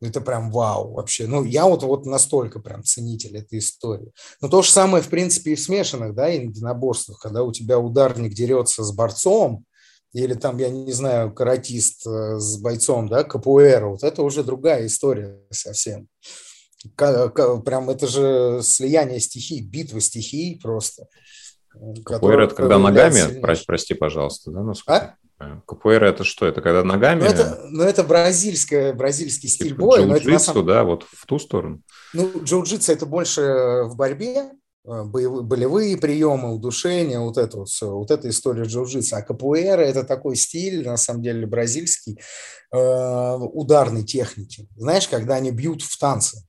Это 0.00 0.20
прям 0.20 0.50
вау 0.50 0.92
вообще. 0.92 1.26
Ну, 1.26 1.44
я 1.44 1.64
вот, 1.64 1.82
вот 1.82 2.04
настолько 2.04 2.60
прям 2.60 2.84
ценитель 2.84 3.38
этой 3.38 3.60
истории. 3.60 4.12
Но 4.42 4.48
то 4.48 4.60
же 4.60 4.70
самое, 4.70 5.02
в 5.02 5.08
принципе, 5.08 5.52
и 5.52 5.54
в 5.54 5.60
смешанных, 5.60 6.14
да, 6.14 6.28
единоборствах, 6.28 7.18
когда 7.18 7.42
у 7.42 7.50
тебя 7.50 7.78
ударник 7.78 8.34
дерется 8.34 8.84
с 8.84 8.92
борцом, 8.92 9.64
или 10.16 10.32
там, 10.32 10.56
я 10.56 10.70
не 10.70 10.92
знаю, 10.92 11.30
каратист 11.30 12.06
э, 12.06 12.38
с 12.38 12.58
бойцом, 12.58 13.06
да, 13.06 13.22
капуэра, 13.22 13.86
вот 13.86 14.02
это 14.02 14.22
уже 14.22 14.42
другая 14.42 14.86
история 14.86 15.38
совсем. 15.50 16.08
Прям 16.96 17.90
это 17.90 18.06
же 18.06 18.60
слияние 18.62 19.20
стихий, 19.20 19.60
битва 19.60 20.00
стихий 20.00 20.58
просто. 20.62 21.08
Капуэра– 22.04 22.44
это 22.46 22.54
когда 22.54 22.78
ногами, 22.78 23.40
прости, 23.66 23.92
пожалуйста, 23.92 24.50
да, 24.50 24.62
насколько? 24.62 25.18
А? 25.38 25.60
Капуэра– 25.66 26.06
это 26.08 26.24
что? 26.24 26.46
Это 26.46 26.62
когда 26.62 26.82
ногами? 26.82 27.20
Ну, 27.20 27.26
это, 27.26 27.60
ну, 27.68 27.82
это 27.82 28.02
бразильская, 28.02 28.94
бразильский 28.94 29.50
стиль 29.50 29.68
типа 29.68 29.80
боя. 29.80 30.06
Джиу-джитсу, 30.06 30.38
самом... 30.38 30.66
да, 30.66 30.84
вот 30.84 31.04
в 31.10 31.26
ту 31.26 31.38
сторону? 31.38 31.82
Ну, 32.14 32.30
джиу-джитсу– 32.42 32.90
это 32.94 33.04
больше 33.04 33.82
в 33.84 33.96
борьбе, 33.96 34.34
э, 34.36 34.50
боевые, 34.86 35.42
болевые 35.42 35.96
приемы, 35.96 36.54
удушения, 36.54 37.20
вот 37.20 37.36
это 37.36 37.58
вот 37.58 37.68
все, 37.68 37.90
вот 37.90 38.10
эта 38.10 38.28
история 38.28 38.64
джиу-джитсу. 38.64 39.16
А 39.16 39.22
капуэра– 39.22 39.80
это 39.82 40.04
такой 40.04 40.36
стиль, 40.36 40.84
на 40.84 40.96
самом 40.96 41.22
деле, 41.22 41.46
бразильский, 41.46 42.18
э, 42.72 43.36
ударной 43.36 44.04
техники. 44.04 44.68
Знаешь, 44.76 45.08
когда 45.08 45.34
они 45.34 45.50
бьют 45.50 45.82
в 45.82 45.98
танце 45.98 46.46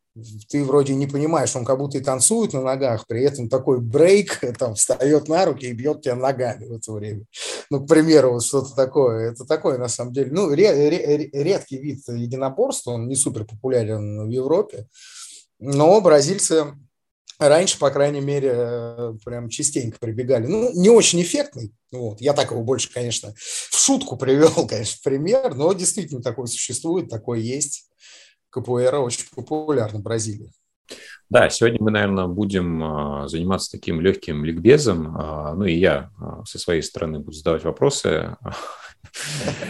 ты 0.49 0.63
вроде 0.63 0.95
не 0.95 1.07
понимаешь, 1.07 1.55
он 1.55 1.65
как 1.65 1.77
будто 1.77 1.97
и 1.97 2.01
танцует 2.01 2.53
на 2.53 2.61
ногах, 2.61 3.05
при 3.07 3.23
этом 3.23 3.49
такой 3.49 3.79
брейк, 3.79 4.39
там, 4.57 4.75
встает 4.75 5.27
на 5.27 5.45
руки 5.45 5.67
и 5.67 5.73
бьет 5.73 6.01
тебя 6.01 6.15
ногами 6.15 6.65
в 6.65 6.73
это 6.73 6.91
время. 6.91 7.25
Ну, 7.69 7.85
к 7.85 7.87
примеру, 7.87 8.33
вот 8.33 8.43
что-то 8.43 8.75
такое. 8.75 9.31
Это 9.31 9.45
такое, 9.45 9.77
на 9.77 9.87
самом 9.87 10.13
деле, 10.13 10.31
ну, 10.31 10.51
редкий 10.51 11.77
вид 11.77 12.07
единоборства, 12.07 12.91
он 12.91 13.07
не 13.07 13.15
супер 13.15 13.45
популярен 13.45 14.27
в 14.27 14.29
Европе, 14.29 14.87
но 15.59 15.99
бразильцы 16.01 16.73
раньше, 17.39 17.77
по 17.79 17.89
крайней 17.89 18.21
мере, 18.21 19.17
прям 19.25 19.49
частенько 19.49 19.99
прибегали. 19.99 20.47
Ну, 20.47 20.71
не 20.73 20.89
очень 20.89 21.21
эффектный, 21.21 21.73
вот. 21.91 22.21
Я 22.21 22.33
так 22.33 22.51
его 22.51 22.63
больше, 22.63 22.91
конечно, 22.91 23.33
в 23.37 23.77
шутку 23.77 24.17
привел, 24.17 24.67
конечно, 24.67 24.99
пример, 25.03 25.55
но 25.55 25.73
действительно 25.73 26.21
такой 26.21 26.47
существует, 26.47 27.09
такой 27.09 27.41
есть 27.41 27.87
капуэра 28.49 28.99
очень 28.99 29.25
популярна 29.35 29.99
в 29.99 30.03
Бразилии. 30.03 30.51
Да, 31.29 31.49
сегодня 31.49 31.79
мы, 31.81 31.91
наверное, 31.91 32.27
будем 32.27 32.81
а, 32.83 33.27
заниматься 33.27 33.71
таким 33.71 33.99
легким 33.99 34.45
ликбезом. 34.45 35.15
А, 35.17 35.53
ну 35.53 35.65
и 35.65 35.73
я 35.73 36.11
со 36.45 36.57
своей 36.57 36.81
стороны 36.81 37.19
буду 37.19 37.33
задавать 37.33 37.65
вопросы 37.65 38.37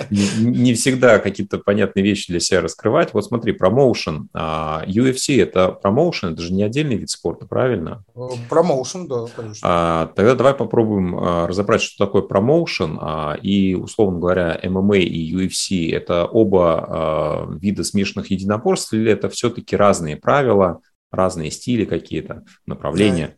не 0.10 0.74
всегда 0.74 1.20
какие-то 1.20 1.60
понятные 1.60 2.04
вещи 2.04 2.32
для 2.32 2.40
себя 2.40 2.62
раскрывать. 2.62 3.14
Вот 3.14 3.26
смотри, 3.26 3.52
промоушен. 3.54 4.30
А, 4.34 4.84
UFC– 4.86 5.42
это 5.42 5.70
промоушен, 5.72 6.34
это 6.34 6.42
же 6.42 6.54
не 6.54 6.64
отдельный 6.64 6.96
вид 6.96 7.10
спорта, 7.10 7.46
правильно? 7.46 8.04
Промоушен, 8.50 9.08
да, 9.08 9.26
конечно. 9.36 9.62
А, 9.64 10.08
тогда 10.16 10.36
давай 10.36 10.54
попробуем 10.54 11.18
а, 11.18 11.48
разобрать, 11.48 11.82
что 11.82 12.06
такое 12.06 12.22
промоушен. 12.22 13.00
И, 13.42 13.76
условно 13.76 14.20
говоря, 14.20 14.60
MMA 14.64 15.00
и 15.00 15.36
UFC– 15.36 15.92
это 15.96 16.26
оба 16.26 17.48
вида 17.60 17.84
смешанных 17.84 18.32
единоборств, 18.32 18.94
или 18.94 19.12
это 19.12 19.30
все-таки 19.30 19.76
разные 19.76 20.16
правила, 20.16 20.82
разные 21.12 21.52
стили 21.52 21.86
какие-то, 21.86 22.44
направления? 22.66 23.36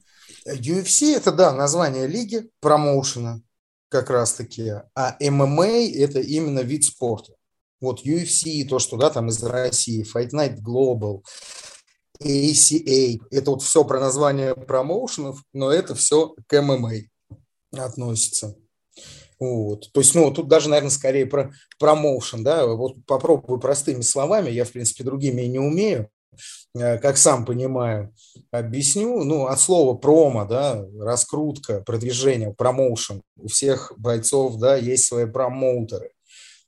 UFC– 0.47 1.15
это, 1.15 1.31
да, 1.31 1.53
название 1.53 2.07
лиги, 2.07 2.49
промоушена 2.61 3.41
как 3.89 4.09
раз-таки, 4.09 4.73
а 4.95 5.17
ММА– 5.19 5.65
это 5.95 6.19
именно 6.19 6.59
вид 6.59 6.85
спорта. 6.85 7.33
Вот 7.81 8.05
UFC, 8.05 8.67
то, 8.67 8.79
что, 8.79 8.97
да, 8.97 9.09
там 9.09 9.29
из 9.29 9.41
России, 9.43 10.05
Fight 10.05 10.31
Night 10.31 10.57
Global, 10.61 11.23
ACA, 12.21 13.19
это 13.31 13.51
вот 13.51 13.63
все 13.63 13.83
про 13.83 13.99
название 13.99 14.53
промоушенов, 14.53 15.43
но 15.53 15.71
это 15.71 15.95
все 15.95 16.35
к 16.47 16.61
ММА 16.61 16.91
относится. 17.71 18.55
Вот. 19.39 19.89
То 19.93 20.01
есть, 20.01 20.15
ну, 20.15 20.29
тут 20.31 20.49
даже, 20.49 20.69
наверное, 20.69 20.91
скорее 20.91 21.25
про 21.25 21.53
промоушен, 21.79 22.43
да, 22.43 22.67
вот 22.67 23.05
попробую 23.05 23.59
простыми 23.59 24.01
словами, 24.01 24.49
я, 24.49 24.65
в 24.65 24.71
принципе, 24.71 25.05
другими 25.05 25.43
не 25.43 25.59
умею. 25.59 26.09
Э, 26.75 26.97
как 26.99 27.17
сам 27.17 27.45
понимаю, 27.45 28.13
объясню. 28.51 29.23
Ну, 29.23 29.47
от 29.47 29.59
слова 29.59 29.95
промо, 29.97 30.45
да, 30.45 30.85
раскрутка, 30.99 31.81
продвижение, 31.81 32.53
промоушен. 32.53 33.21
У 33.37 33.47
всех 33.47 33.93
бойцов, 33.97 34.57
да, 34.57 34.75
есть 34.75 35.05
свои 35.05 35.25
промоутеры, 35.25 36.11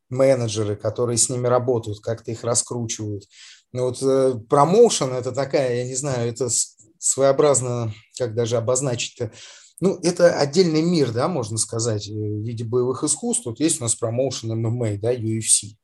менеджеры, 0.10 0.75
которые 0.75 1.18
с 1.18 1.30
ними 1.30 1.48
работают, 1.48 2.00
как-то 2.00 2.32
их 2.32 2.44
раскручивают. 2.44 3.25
Ну, 3.74 3.86
вот 3.86 4.01
э, 4.01 4.40
промоушен– 4.50 5.13
это 5.13 5.32
такая, 5.32 5.78
я 5.78 5.86
не 5.86 5.96
знаю, 5.96 6.30
это 6.30 6.50
своеобразно, 6.98 7.94
как 8.18 8.36
даже 8.36 8.58
обозначить-то, 8.58 9.32
ну, 9.80 10.00
это 10.04 10.38
отдельный 10.38 10.84
мир, 10.84 11.12
да, 11.12 11.28
можно 11.28 11.58
сказать, 11.58 12.08
э, 12.08 12.12
в 12.12 12.44
виде 12.44 12.63
боевых 12.63 13.04
искусств. 13.04 13.44
Тут 13.44 13.60
есть 13.60 13.80
у 13.80 13.84
нас 13.84 13.96
промоушен 13.96 14.50
ММА, 14.50 14.98
да, 14.98 15.13
UFC. 15.13 15.75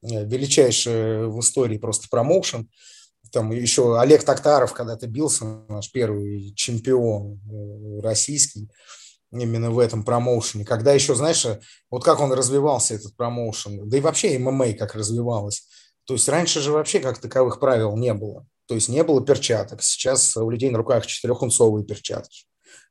Величайший 0.00 1.28
в 1.28 1.38
истории 1.40 1.76
просто 1.76 2.08
промоушен– 2.08 2.70
там 3.30 3.52
еще 3.52 3.98
Олег 3.98 4.24
Токтаров 4.24 4.72
когда-то 4.72 5.06
бился, 5.06 5.44
наш 5.68 5.90
первый 5.90 6.52
чемпион 6.54 7.40
э, 7.50 8.00
российский, 8.00 8.68
именно 9.30 9.70
в 9.70 9.78
этом 9.78 10.04
промоушене. 10.04 10.64
Когда 10.64 10.92
еще, 10.92 11.14
знаешь, 11.14 11.46
вот 11.90 12.04
как 12.04 12.20
он 12.20 12.32
развивался, 12.32 12.94
этот 12.94 13.16
промоушен, 13.16 13.88
да 13.88 13.98
и 13.98 14.00
вообще 14.00 14.38
ММА 14.38 14.74
как 14.74 14.94
развивалось. 14.94 15.66
То 16.04 16.14
есть 16.14 16.28
раньше 16.28 16.60
же 16.60 16.72
вообще 16.72 17.00
как 17.00 17.20
таковых 17.20 17.60
правил 17.60 17.96
не 17.96 18.14
было. 18.14 18.46
То 18.66 18.74
есть 18.74 18.88
не 18.88 19.02
было 19.02 19.24
перчаток. 19.24 19.82
Сейчас 19.82 20.36
у 20.36 20.48
людей 20.48 20.70
на 20.70 20.78
руках 20.78 21.06
четырехунцовые 21.06 21.84
перчатки. 21.84 22.44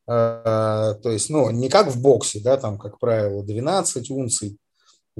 А, 0.07 0.93
то 0.95 1.11
есть, 1.11 1.29
ну, 1.29 1.49
не 1.49 1.69
как 1.69 1.87
в 1.87 2.01
боксе, 2.01 2.39
да, 2.39 2.57
там, 2.57 2.77
как 2.77 2.99
правило, 2.99 3.43
12 3.43 4.09
унций, 4.11 4.57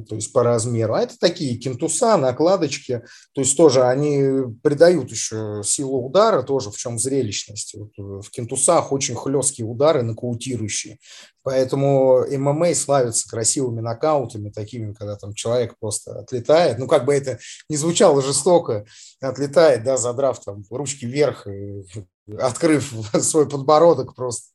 то 0.01 0.16
есть 0.16 0.32
по 0.34 0.44
размеру. 0.44 0.94
А 0.94 1.01
это 1.01 1.18
такие 1.20 1.58
кентуса, 1.58 2.18
накладочки, 2.18 3.04
то 3.34 3.42
есть 3.42 3.58
тоже 3.58 3.84
они 3.84 4.54
придают 4.63 5.12
еще 5.12 5.62
силу 5.63 6.06
удара, 6.06 6.44
тоже 6.44 6.72
в 6.72 6.77
чем 6.77 7.00
зрелищность. 7.00 7.75
Вот 7.75 7.92
э, 7.98 8.22
в 8.22 8.30
кентусах 8.32 8.92
очень 8.92 9.16
хлесткие 9.16 9.68
удары 9.68 10.04
нокаутирующие, 10.04 11.00
поэтому 11.44 12.25
ММА 12.30 12.75
славится 12.75 13.30
красивыми 13.30 13.82
нокаутами, 13.82 14.50
такими, 14.50 14.94
когда 14.94 15.16
там 15.16 15.34
человек 15.34 15.75
просто 15.80 16.20
отлетает, 16.20 16.80
ну 16.80 16.88
как 16.88 17.06
бы 17.06 17.13
это 17.13 17.39
не 17.70 17.77
звучало 17.77 18.22
жестоко, 18.22 18.86
отлетает, 19.20 19.84
да, 19.84 19.98
задрав 19.98 20.39
там 20.44 20.63
ручки 20.70 21.06
вверх, 21.06 21.48
и 21.48 21.84
открыв 22.39 22.94
свой 23.22 23.48
подбородок 23.50 24.16
просто. 24.16 24.54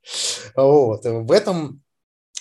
Вот. 0.56 1.04
В 1.04 1.32
этом 1.32 1.81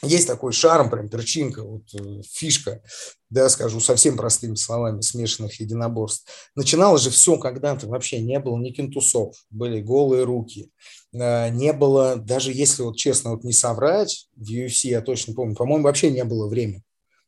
есть 0.04 0.28
такой 0.28 0.52
шарм, 0.52 0.90
прям 0.90 1.10
перчинка, 1.10 1.64
вот, 1.64 1.84
э, 1.94 2.22
фишка, 2.28 2.82
да, 3.30 3.50
скажу 3.50 3.80
совсем 3.80 4.18
простыми 4.18 4.56
словами, 4.56 5.02
смешанных 5.02 5.60
единоборств. 5.60 6.26
Начиналось 6.56 7.04
же 7.04 7.12
все 7.12 7.38
когда-то, 7.38 7.88
вообще 7.88 8.20
не 8.20 8.40
было 8.40 8.58
ни 8.58 8.72
кентусов, 8.72 9.36
были 9.50 9.82
голые 9.82 10.24
руки, 10.24 10.72
э, 11.14 11.50
не 11.52 11.72
было, 11.72 12.16
даже 12.16 12.52
если 12.52 12.82
вот 12.82 12.98
честно 12.98 13.32
вот 13.32 13.44
не 13.44 13.54
соврать, 13.54 14.28
в 14.36 14.50
UFC 14.50 14.90
я 14.90 15.02
точно 15.02 15.34
помню, 15.36 15.56
по-моему, 15.56 15.84
вообще 15.84 16.10
не 16.10 16.24
было 16.24 16.48
времени. 16.48 16.84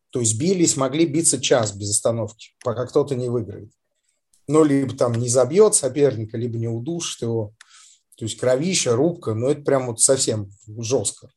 То 0.09 0.19
есть 0.19 0.39
бились, 0.39 0.77
могли 0.77 1.05
биться 1.05 1.41
час 1.41 1.75
без 1.75 1.91
остановки, 1.91 2.49
пока 2.63 2.85
кто-то 2.85 3.15
не 3.15 3.29
выиграет. 3.29 3.71
Ну, 4.47 4.63
либо 4.63 4.95
там 4.95 5.13
не 5.13 5.29
забьет 5.29 5.73
соперника, 5.73 6.37
либо 6.37 6.57
не 6.57 6.67
удушит 6.67 7.21
его. 7.21 7.53
То 8.15 8.25
есть 8.25 8.39
кровища, 8.39 8.95
рубка, 8.95 9.33
ну 9.33 9.49
это 9.49 9.61
прям 9.61 9.87
вот 9.87 9.99
совсем 9.99 10.49
жестко. 10.67 11.29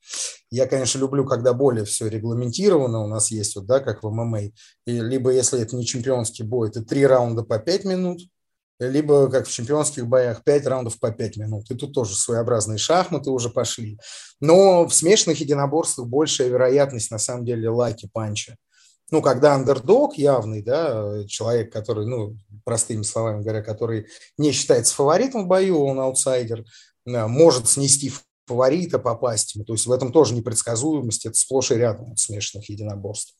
Я, 0.50 0.66
конечно, 0.66 0.99
люблю, 0.99 1.25
когда 1.25 1.52
более 1.52 1.85
все 1.85 2.09
регламентировано 2.09 3.02
у 3.02 3.09
нас 3.09 3.30
есть, 3.30 3.56
вот, 3.56 3.66
да, 3.66 3.80
как 3.80 4.02
в 4.02 4.11
ММА. 4.11 4.42
И 4.42 4.52
либо, 4.87 5.30
если 5.30 5.61
это 5.61 5.75
не 5.75 5.87
чемпионский 5.87 6.45
бой, 6.45 6.68
это 6.68 6.83
три 6.83 7.06
раунда 7.06 7.42
по 7.42 7.59
пять 7.59 7.85
минут, 7.85 8.21
либо, 8.78 9.30
как 9.30 9.47
в 9.47 9.52
чемпионских 9.52 10.06
боях, 10.06 10.45
пять 10.45 10.66
раундов 10.66 10.99
по 11.00 11.11
пять 11.11 11.37
минут. 11.37 11.71
И 11.71 11.75
тут 11.75 11.95
тоже 11.95 12.14
своеобразные 12.14 12.78
шахматы 12.78 13.30
уже 13.30 13.49
пошли. 13.49 13.99
Но 14.40 14.87
в 14.87 14.95
смешанных 14.95 15.40
единоборствах 15.40 16.09
большая 16.09 16.49
вероятность, 16.49 17.11
на 17.11 17.18
самом 17.18 17.47
деле, 17.47 17.71
лайки 17.71 18.09
панча 18.12 18.56
ну, 19.10 19.22
когда 19.22 19.54
андердог 19.54 20.18
явный, 20.18 20.62
да, 20.62 21.25
человек, 21.28 21.72
который, 21.72 22.06
ну, 22.06 22.36
простыми 22.64 23.02
словами 23.02 23.42
говоря, 23.42 23.62
который 23.62 24.08
не 24.36 24.52
считается 24.52 24.94
фаворитом 24.94 25.44
в 25.44 25.48
бою, 25.48 25.84
он 25.84 26.00
аутсайдер, 26.00 26.64
может 27.04 27.68
снести 27.68 28.12
фаворита, 28.46 28.98
попасть. 28.98 29.56
То 29.66 29.72
есть 29.72 29.86
в 29.86 29.92
этом 29.92 30.12
тоже 30.12 30.34
непредсказуемость, 30.34 31.26
это 31.26 31.36
сплошь 31.36 31.70
и 31.70 31.75
рядом 31.75 32.14
в 32.14 32.20
смешанных 32.20 32.68
единоборствах. 32.68 33.36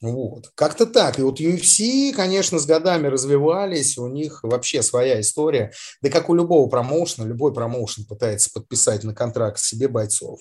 Вот. 0.00 0.50
Как-то 0.54 0.86
так. 0.86 1.18
И 1.18 1.22
вот 1.22 1.40
UFC, 1.40 2.14
конечно, 2.14 2.58
с 2.58 2.64
годами 2.64 3.08
развивались, 3.08 3.98
у 3.98 4.08
них 4.08 4.42
вообще 4.42 4.82
своя 4.82 5.20
история. 5.20 5.72
Да 6.00 6.08
как 6.08 6.30
у 6.30 6.34
любого 6.34 6.70
промоушена, 6.70 7.26
любой 7.26 7.52
промоушен 7.52 8.06
пытается 8.06 8.50
подписать 8.54 9.04
на 9.04 9.14
контракт 9.14 9.58
себе 9.58 9.88
бойцов. 9.88 10.40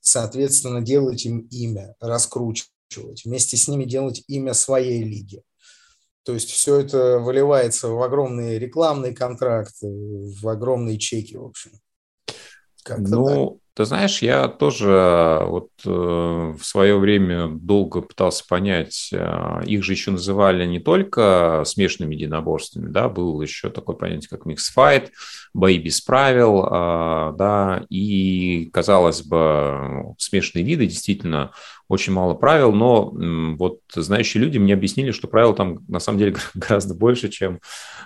Соответственно, 0.00 0.82
делать 0.82 1.24
им 1.24 1.46
имя, 1.50 1.94
раскручивать, 2.00 2.71
вместе 3.24 3.56
с 3.56 3.68
ними 3.68 3.84
делать 3.84 4.22
имя 4.28 4.54
своей 4.54 5.02
лиги. 5.02 5.42
То 6.24 6.34
есть 6.34 6.50
все 6.50 6.80
это 6.80 7.18
выливается 7.18 7.88
в 7.88 8.00
огромные 8.02 8.58
рекламные 8.58 9.12
контракты, 9.14 9.88
в 10.40 10.48
огромные 10.48 10.98
чеки, 10.98 11.36
в 11.36 11.44
общем. 11.44 11.72
Ну, 12.98 13.26
так. 13.26 13.62
Ты 13.74 13.86
знаешь, 13.86 14.20
я 14.20 14.48
тоже 14.48 14.90
э, 14.90 15.44
вот 15.46 15.70
э, 15.86 15.88
в 15.88 16.62
свое 16.62 16.98
время 16.98 17.48
долго 17.48 18.02
пытался 18.02 18.44
понять, 18.46 19.08
э, 19.12 19.62
их 19.64 19.82
же 19.82 19.92
еще 19.92 20.10
называли 20.10 20.66
не 20.66 20.78
только 20.78 21.62
смешанными 21.64 22.14
единоборствами, 22.14 22.90
да, 22.90 23.08
был 23.08 23.40
еще 23.40 23.70
такое 23.70 23.96
понятие, 23.96 24.28
как 24.28 24.44
mix-fight, 24.44 25.12
бои 25.54 25.78
без 25.78 26.02
правил, 26.02 26.66
э, 26.66 27.32
да, 27.38 27.86
и, 27.88 28.68
казалось 28.74 29.22
бы, 29.22 30.14
смешанные 30.18 30.66
виды 30.66 30.86
действительно 30.86 31.52
очень 31.92 32.14
мало 32.14 32.32
правил, 32.32 32.72
но 32.72 33.12
вот 33.58 33.80
знающие 33.94 34.42
люди 34.42 34.56
мне 34.56 34.72
объяснили, 34.72 35.10
что 35.10 35.28
правил 35.28 35.52
там 35.52 35.84
на 35.88 36.00
самом 36.00 36.18
деле 36.18 36.36
гораздо 36.54 36.94
больше, 36.94 37.28
чем 37.28 37.60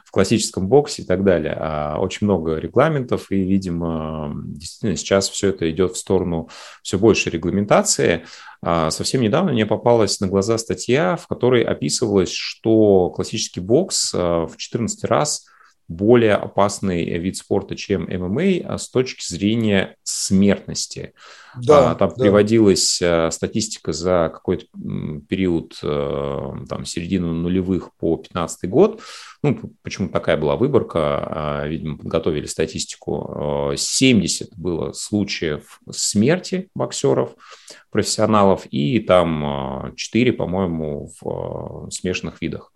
в 0.04 0.10
классическом 0.10 0.66
боксе 0.66 1.02
и 1.02 1.04
так 1.06 1.22
далее. 1.22 1.56
А 1.56 1.98
очень 2.00 2.26
много 2.26 2.56
регламентов, 2.56 3.30
и, 3.30 3.36
видимо, 3.36 4.32
действительно 4.44 4.96
сейчас 4.96 5.28
все 5.28 5.50
это 5.50 5.70
идет 5.70 5.92
в 5.92 5.98
сторону 5.98 6.48
все 6.82 6.98
большей 6.98 7.30
регламентации. 7.30 8.24
А 8.60 8.90
совсем 8.90 9.20
недавно 9.20 9.52
мне 9.52 9.66
попалась 9.66 10.18
на 10.18 10.26
глаза 10.26 10.58
статья, 10.58 11.14
в 11.14 11.28
которой 11.28 11.62
описывалось, 11.62 12.32
что 12.32 13.10
классический 13.10 13.60
бокс 13.60 14.12
а, 14.12 14.46
в 14.46 14.56
14 14.56 15.04
раз– 15.04 15.46
более 15.88 16.34
опасный 16.34 17.04
вид 17.18 17.36
спорта, 17.36 17.76
чем 17.76 18.04
ММА 18.04 18.62
а 18.64 18.78
с 18.78 18.88
точки 18.88 19.24
зрения 19.24 19.96
смертности. 20.02 21.14
Да, 21.56 21.94
Там 21.94 22.10
да. 22.10 22.14
приводилась 22.16 23.00
э, 23.00 23.30
статистика 23.30 23.92
за 23.92 24.30
какой-то 24.32 24.66
период, 25.28 25.78
э, 25.82 26.52
там, 26.68 26.84
середину 26.84 27.32
нулевых 27.32 27.94
по 27.98 28.16
15 28.16 28.68
год. 28.68 29.00
Ну, 29.42 29.72
почему 29.82 30.08
такая 30.08 30.36
была 30.36 30.56
выборка? 30.56 30.98
А, 31.00 31.66
видимо, 31.66 31.96
подготовили 31.96 32.46
статистику. 32.46 33.72
70 33.74 34.48
э, 34.48 34.50
было 34.56 34.92
случаев 34.92 35.80
смерти 35.90 36.68
боксеров, 36.74 37.34
профессионалов, 37.90 38.66
и 38.70 38.98
там 39.00 39.92
4, 39.96 40.32
по-моему, 40.32 41.10
в 41.20 41.90
смешанных 41.90 42.42
видах. 42.42 42.72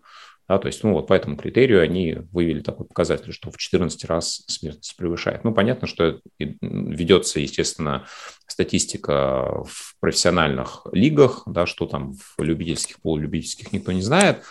Да, 0.51 0.57
то 0.57 0.67
есть, 0.67 0.83
ну, 0.83 0.91
вот 0.91 1.07
по 1.07 1.13
этому 1.13 1.37
критерию 1.37 1.81
они 1.81 2.17
вывели 2.33 2.59
такой 2.59 2.85
показатель, 2.85 3.31
что 3.31 3.51
в 3.51 3.55
14 3.55 4.03
раз 4.03 4.43
смертность 4.47 4.97
превышает. 4.97 5.45
Ну, 5.45 5.53
понятно, 5.53 5.87
что 5.87 6.19
ведется, 6.37 7.39
естественно, 7.39 8.05
статистика 8.47 9.63
в 9.63 9.95
профессиональных 10.01 10.85
лигах, 10.91 11.43
да, 11.45 11.65
что 11.65 11.85
там 11.85 12.15
в 12.37 12.43
любительских, 12.43 12.99
полулюбительских 13.01 13.71
никто 13.71 13.93
не 13.93 14.01
знает. 14.01 14.43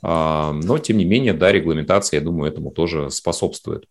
А, 0.00 0.52
но, 0.52 0.78
тем 0.78 0.98
не 0.98 1.04
менее, 1.04 1.32
да, 1.32 1.50
регламентация, 1.50 2.20
я 2.20 2.24
думаю, 2.24 2.52
этому 2.52 2.70
тоже 2.70 3.10
способствует. 3.10 3.86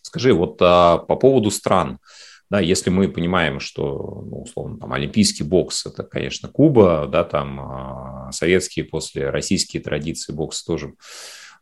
Скажи, 0.00 0.32
вот 0.34 0.56
а, 0.60 0.98
по 0.98 1.14
поводу 1.14 1.52
стран– 1.52 2.00
да, 2.52 2.60
если 2.60 2.90
мы 2.90 3.08
понимаем, 3.08 3.60
что, 3.60 4.24
ну, 4.26 4.42
условно, 4.42 4.78
там, 4.78 4.92
олимпийский 4.92 5.42
бокс– 5.42 5.86
это, 5.86 6.02
конечно, 6.02 6.50
Куба, 6.50 7.08
да, 7.10 7.24
там, 7.24 7.58
а, 7.58 8.30
советские 8.30 8.84
после 8.84 9.30
российские 9.30 9.82
традиции 9.82 10.34
бокса 10.34 10.62
тоже 10.66 10.92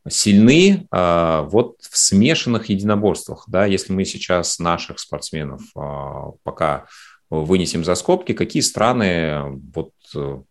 сильны. 0.08 0.88
А, 0.90 1.42
вот 1.42 1.76
в 1.80 1.96
смешанных 1.96 2.70
единоборствах, 2.70 3.44
да, 3.46 3.66
если 3.66 3.92
мы 3.92 4.04
сейчас 4.04 4.58
наших 4.58 4.98
спортсменов 4.98 5.60
а, 5.76 6.32
пока 6.42 6.86
вынесем 7.30 7.84
за 7.84 7.94
скобки, 7.94 8.32
какие 8.32 8.62
страны 8.62 9.60
вот 9.72 9.92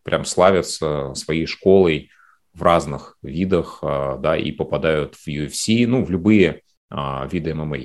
прям 0.03 0.24
славятся 0.24 1.13
своей 1.15 1.48
школой 1.48 2.12
в 2.53 2.63
разных 2.63 3.17
видах, 3.22 3.79
да, 3.81 4.38
и 4.38 4.53
попадают 4.53 5.15
в 5.15 5.27
UFC, 5.27 5.86
ну, 5.86 6.05
в 6.05 6.10
любые 6.10 6.62
виды 6.89 7.53
ММА? 7.53 7.77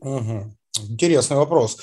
Угу. 0.00 0.54
Интересный 0.80 1.36
вопрос. 1.36 1.76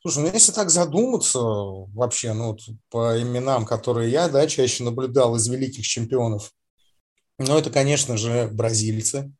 Слушай, 0.00 0.24
ну 0.24 0.30
если 0.32 0.52
так 0.52 0.70
задуматься, 0.70 1.38
вообще, 1.38 2.32
ну 2.32 2.48
вот 2.52 2.60
по 2.90 3.20
именам, 3.20 3.66
которые 3.66 4.10
я, 4.10 4.28
да, 4.28 4.46
чаще 4.46 4.84
наблюдал 4.84 5.36
из 5.36 5.46
великих 5.48 5.86
чемпионов, 5.86 6.52
ну 7.38 7.58
это, 7.58 7.70
конечно 7.70 8.16
же, 8.16 8.48
бразильцы, 8.50 9.30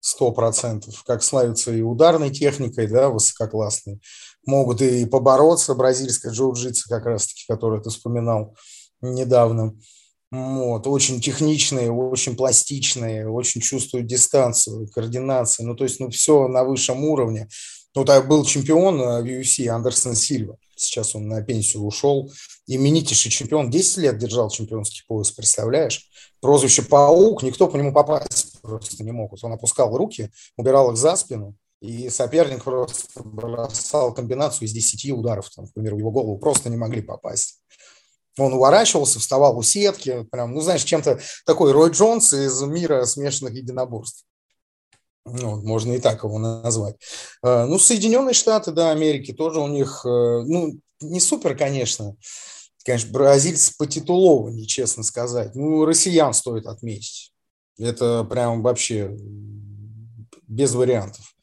сто 0.00 0.30
процентов, 0.32 1.02
как 1.04 1.22
славятся 1.22 1.72
и 1.72 1.80
ударной 1.80 2.30
техникой, 2.30 2.86
да, 2.86 3.08
высококлассной, 3.08 4.00
могут 4.44 4.82
и 4.82 5.06
побороться, 5.06 5.74
бразильская 5.74 6.32
джиу-джитsu 6.32 6.88
как 6.88 7.06
раз-таки, 7.06 7.44
которую 7.48 7.80
ты 7.80 7.88
вспоминал 7.88 8.54
недавно, 9.00 9.74
вот, 10.30 10.86
очень 10.86 11.20
техничные, 11.20 11.90
очень 11.90 12.36
пластичные, 12.36 13.28
очень 13.28 13.62
чувствуют 13.62 14.06
дистанцию, 14.06 14.88
координацию, 14.90 15.66
ну 15.66 15.74
то 15.74 15.84
есть, 15.84 15.98
ну 16.00 16.10
все 16.10 16.46
на 16.48 16.64
высшем 16.64 17.04
уровне, 17.04 17.48
ну, 17.94 18.04
так 18.04 18.28
был 18.28 18.44
чемпион 18.44 19.00
э, 19.00 19.22
UFC 19.22 19.66
Андерсон 19.68 20.14
Сильва. 20.14 20.56
Сейчас 20.76 21.14
он 21.14 21.28
на 21.28 21.42
пенсию 21.42 21.84
ушел. 21.84 22.32
Именитейший 22.66 23.30
чемпион. 23.30 23.70
10 23.70 23.98
лет 23.98 24.18
держал 24.18 24.50
чемпионский 24.50 25.02
пояс, 25.06 25.30
представляешь? 25.30 26.10
Прозвище 26.40 26.82
«Паук», 26.82 27.42
никто 27.42 27.68
по 27.68 27.76
нему 27.76 27.92
попасть 27.92 28.60
просто 28.60 29.04
не 29.04 29.12
мог. 29.12 29.34
Он 29.42 29.52
опускал 29.52 29.96
руки, 29.96 30.30
убирал 30.56 30.90
их 30.90 30.96
за 30.96 31.16
спину, 31.16 31.56
и 31.80 32.08
соперник 32.10 32.64
просто 32.64 33.22
бросал 33.22 34.12
комбинацию 34.14 34.66
из 34.66 34.72
10 34.72 35.12
ударов, 35.12 35.50
там, 35.50 35.66
к 35.66 35.74
примеру, 35.74 35.96
в 35.96 35.98
его 36.00 36.10
голову 36.10 36.38
просто 36.38 36.70
не 36.70 36.76
могли 36.76 37.02
попасть. 37.02 37.60
Он 38.38 38.52
уворачивался, 38.52 39.20
вставал 39.20 39.56
у 39.56 39.62
сетки, 39.62 40.26
прям, 40.30 40.54
ну, 40.54 40.60
знаешь, 40.60 40.82
чем-то 40.82 41.20
такой 41.46 41.72
Рой 41.72 41.90
Джонс 41.90 42.32
из 42.32 42.60
мира 42.62 43.04
смешанных 43.04 43.54
единоборств. 43.54 44.24
Ну, 45.26 45.62
можно 45.62 45.92
и 45.92 46.00
так 46.00 46.22
его 46.22 46.38
назвать. 46.38 46.96
А, 47.42 47.66
ну, 47.66 47.78
Соединенные 47.78 48.34
Штаты, 48.34 48.72
да, 48.72 48.90
Америки, 48.90 49.32
тоже 49.32 49.60
у 49.60 49.68
них, 49.68 50.02
э, 50.04 50.08
ну, 50.08 50.78
не 51.00 51.20
супер, 51.20 51.56
конечно. 51.56 52.16
Конечно, 52.84 53.12
бразильцы 53.12 53.72
потитулованнее, 53.78 54.66
честно 54.66 55.02
сказать. 55.02 55.54
Ну, 55.54 55.86
россиян 55.86 56.34
стоит 56.34 56.66
отметить. 56.66 57.32
Это 57.78 58.24
прям 58.24 58.62
вообще 58.62 59.16
без 60.46 60.74
вариантов. 60.74 61.34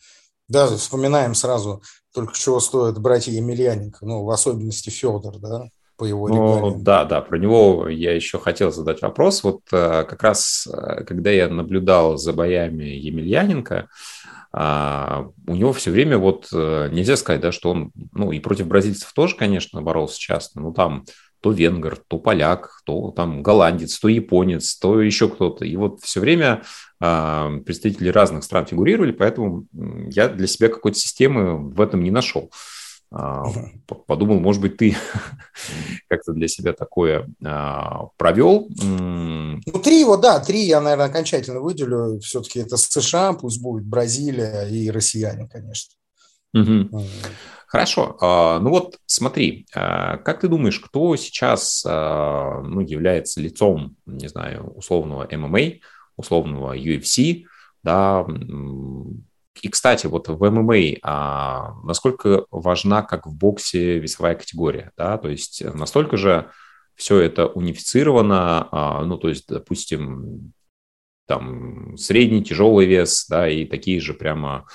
Даже 0.48 0.78
вспоминаем 0.78 1.34
сразу, 1.34 1.82
только 2.14 2.38
чего 2.38 2.60
стоят 2.60 3.00
братья 3.00 3.32
Емельяненко, 3.32 4.06
ну, 4.06 4.24
в 4.24 4.30
особенности 4.30 4.90
Федор, 4.90 5.40
да, 5.40 5.70
по 6.02 6.06
его 6.06 6.28
ну, 6.28 6.80
Да, 6.80 7.06
да, 7.06 7.22
про 7.22 7.38
него 7.38 7.88
я 7.88 8.16
еще 8.16 8.40
хотел 8.40 8.72
задать 8.72 9.04
вопрос. 9.04 9.44
Вот 9.44 9.62
э, 9.72 10.04
как 10.10 10.24
раз, 10.24 10.68
э, 10.68 11.04
когда 11.04 11.30
я 11.30 11.48
наблюдал 11.48 12.18
за 12.18 12.34
боями 12.34 12.86
Емельяненко, 12.86 13.88
а, 14.52 15.28
у 15.46 15.54
него 15.54 15.74
все 15.74 15.92
время 15.92 16.18
вот 16.18 16.50
э, 16.52 16.90
нельзя 16.92 17.18
сказать, 17.18 17.42
да, 17.42 17.52
что 17.52 17.70
он, 17.70 17.92
ну 18.14 18.32
и 18.32 18.40
против 18.40 18.66
бразильцев 18.66 19.14
тоже, 19.14 19.36
конечно, 19.36 19.84
боролся 19.84 20.20
часто, 20.20 20.60
но 20.60 20.74
там 20.74 21.06
то 21.40 21.52
венгер, 21.52 21.98
то 22.08 22.18
поляк, 22.18 22.82
то 22.84 23.12
там 23.12 23.44
голландец, 23.44 24.00
то 24.00 24.08
японец, 24.08 24.76
то 24.78 25.00
еще 25.00 25.30
кто-то. 25.30 25.66
И 25.66 25.76
вот 25.76 26.02
все 26.02 26.20
время 26.20 26.64
а, 27.00 27.60
представители 27.64 28.10
разных 28.10 28.44
стран 28.44 28.66
фигурировали, 28.66 29.12
поэтому 29.12 29.68
я 30.10 30.30
для 30.30 30.48
себя 30.48 30.70
какой-то 30.70 30.98
системы 30.98 31.60
в 31.70 31.80
этом 31.80 32.02
не 32.02 32.10
нашел. 32.10 32.50
А, 33.14 33.44
подумал, 34.08 34.40
может 34.40 34.62
быть, 34.62 34.78
ты 34.78 34.96
как-то 36.08 36.32
для 36.32 36.48
себя 36.48 36.72
такое 36.72 37.28
а, 37.44 38.08
провел. 38.18 38.70
Ну, 38.80 39.60
три 39.84 40.00
его, 40.00 40.16
да, 40.16 40.40
три 40.40 40.62
я, 40.62 40.80
наверное, 40.80 41.08
окончательно 41.08 41.60
выделю. 41.60 42.20
Все-таки 42.22 42.60
это 42.60 42.78
США, 42.78 43.34
пусть 43.34 43.62
будет 43.62 43.86
Бразилия 43.86 44.66
и 44.70 44.90
россияне, 44.90 45.50
конечно. 45.50 45.94
Угу. 46.54 47.04
Хорошо. 47.68 48.18
А, 48.22 48.60
ну 48.60 48.70
вот 48.70 48.98
смотри, 49.06 49.66
как 49.74 50.40
ты 50.40 50.48
думаешь, 50.48 50.80
кто 50.80 51.16
сейчас 51.18 51.84
ну, 51.86 52.80
является 52.80 53.42
лицом, 53.42 53.98
не 54.06 54.30
знаю, 54.30 54.72
условного 54.76 55.28
ММА, 55.30 55.80
условного 56.16 56.78
UFC, 56.78 57.44
да, 57.84 58.26
и, 59.62 59.70
кстати, 59.70 60.08
вот 60.08 60.28
в 60.28 60.50
ММА 60.50 60.98
а, 61.04 61.74
насколько 61.84 62.46
важна, 62.52 63.02
как 63.02 63.28
в 63.28 63.36
боксе, 63.36 64.00
весовая 64.00 64.36
категория, 64.36 64.92
да, 64.98 65.18
то 65.18 65.30
есть 65.30 65.64
настолько 65.64 66.18
же 66.18 66.50
все 66.96 67.20
это 67.20 67.48
унифицировано, 67.48 68.68
а, 68.72 69.04
ну, 69.04 69.18
то 69.18 69.30
есть, 69.30 69.48
допустим, 69.48 70.54
там 71.28 71.98
средний, 71.98 72.44
тяжелый 72.44 72.86
вес, 72.86 73.26
да, 73.30 73.50
и 73.50 73.66
такие 73.66 74.00
же 74.00 74.14
прямо 74.14 74.66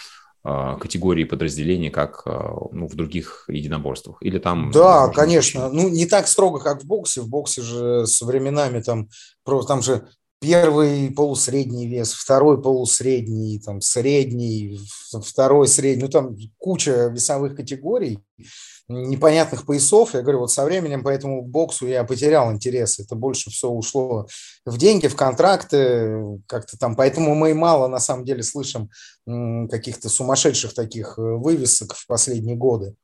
а, 0.49 0.77
категории 0.77 1.25
подразделений, 1.25 1.91
как 1.91 2.23
а, 2.25 2.55
ну, 2.71 2.87
в 2.87 2.95
других 2.95 3.47
единоборствах? 3.49 4.19
Или 4.21 4.39
там... 4.39 4.71
Да, 4.71 5.09
конечно. 5.09 5.71
Ну, 5.71 5.89
не 5.89 6.07
так 6.07 6.29
строго, 6.29 6.61
как 6.61 6.83
в 6.83 6.87
боксе. 6.87 7.21
В 7.21 7.29
боксе 7.29 7.63
же 7.63 8.07
с 8.07 8.23
временами 8.23 8.81
там, 8.81 9.09
там 9.45 9.83
же 9.83 10.07
первый 10.41 11.11
полусредний 11.11 11.89
вес, 11.89 12.13
второй 12.13 12.61
полусредний, 12.61 13.61
там, 13.61 13.81
средний, 13.81 14.79
второй 15.25 15.69
средний, 15.69 16.03
ну, 16.03 16.09
там 16.09 16.37
куча 16.59 17.09
весовых 17.09 17.57
категорий, 17.57 18.19
непонятных 18.89 19.67
поясов. 19.67 20.15
Я 20.15 20.23
говорю, 20.23 20.41
вот 20.41 20.53
со 20.53 20.65
временем 20.65 21.03
по 21.03 21.09
этому 21.09 21.43
боксу 21.43 21.87
я 21.87 22.05
потерял 22.05 22.53
интерес. 22.53 22.99
Это 22.99 23.17
больше 23.17 23.51
все 23.51 23.69
ушло 23.69 24.27
в 24.65 24.79
деньги, 24.79 25.09
в 25.09 25.17
контракты, 25.17 26.41
как-то 26.47 26.79
там. 26.79 26.95
Поэтому 26.97 27.35
мы 27.35 27.55
мало, 27.55 27.89
на 27.89 27.99
самом 27.99 28.25
деле, 28.25 28.43
слышим 28.43 28.91
каких-то 29.69 30.09
сумасшедших 30.09 30.75
таких 30.75 31.19
э, 31.19 31.23
вывесок 31.23 31.95
в 31.95 32.07
последние 32.07 32.57
годы. 32.57 32.95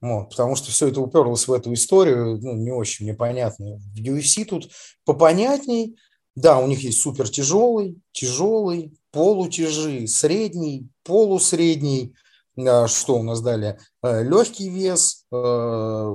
Вот, 0.00 0.30
потому 0.30 0.54
что 0.54 0.70
все 0.70 0.88
это 0.88 1.00
уперлось 1.00 1.48
в 1.48 1.52
эту 1.52 1.72
историю, 1.72 2.38
ну, 2.42 2.52
не 2.52 2.70
очень 2.70 3.06
непонятно. 3.06 3.78
В 3.78 3.96
UFC 3.96 4.44
тут 4.44 4.70
попонятней, 5.06 5.96
да, 6.36 6.58
у 6.58 6.66
них 6.66 6.80
есть 6.80 7.00
супер 7.00 7.28
тяжелый, 7.28 8.00
тяжелый, 8.12 8.92
полутяжи, 9.12 10.06
средний, 10.06 10.88
полусредний. 11.04 12.14
Что 12.56 13.18
у 13.18 13.22
нас 13.22 13.40
далее? 13.40 13.78
Э, 14.02 14.22
Легкий 14.22 14.68
вес, 14.68 15.26
э, 15.32 16.14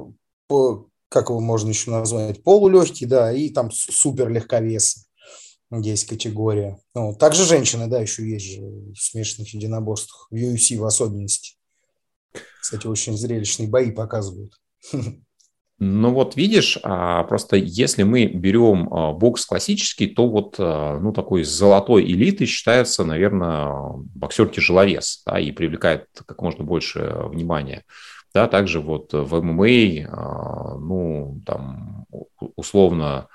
как 1.10 1.30
его 1.30 1.40
можно 1.40 1.70
еще 1.70 1.92
назвать? 1.92 2.44
Полулегкий, 2.44 3.06
да, 3.06 3.34
и 3.34 3.50
там 3.50 3.72
супер 3.72 4.30
легковес. 4.30 5.06
Есть 5.72 6.06
категория. 6.06 6.80
Ну, 6.96 7.16
также 7.16 7.46
женщины, 7.46 7.88
да, 7.88 8.00
еще 8.00 8.28
есть 8.28 8.46
же 8.46 8.62
в 8.62 8.96
смешанных 8.96 9.54
единоборствах, 9.54 10.28
в 10.32 10.36
UFC 10.36 10.78
в 10.78 10.86
особенности. 10.86 11.58
Кстати, 12.62 12.88
очень 12.88 13.18
зрелищные 13.18 13.70
бои 13.70 13.92
показывают. 13.92 14.54
Ну 15.82 16.12
вот 16.12 16.36
видишь, 16.36 16.78
а, 16.84 17.24
просто 17.24 17.56
если 17.56 18.04
мы 18.04 18.26
берем 18.26 18.94
а, 18.94 19.14
бокс 19.14 19.46
классический, 19.46 20.08
то 20.08 20.28
вот 20.28 20.56
а, 20.60 21.00
ну, 21.00 21.14
такой 21.14 21.44
золотой 21.44 22.04
элитой 22.04 22.48
считается, 22.48 23.06
наверное, 23.06 23.72
боксер-тяжеловес, 24.14 25.24
да, 25.26 25.40
и 25.40 25.52
привлекает 25.54 26.08
как 26.26 26.42
можно 26.42 26.66
больше 26.66 27.16
внимания. 27.28 27.86
Да, 28.34 28.48
также 28.48 28.82
вот 28.82 29.14
в 29.14 29.42
ММА, 29.42 30.78
ну, 30.80 31.42
там, 31.46 32.06
условно, 32.56 33.28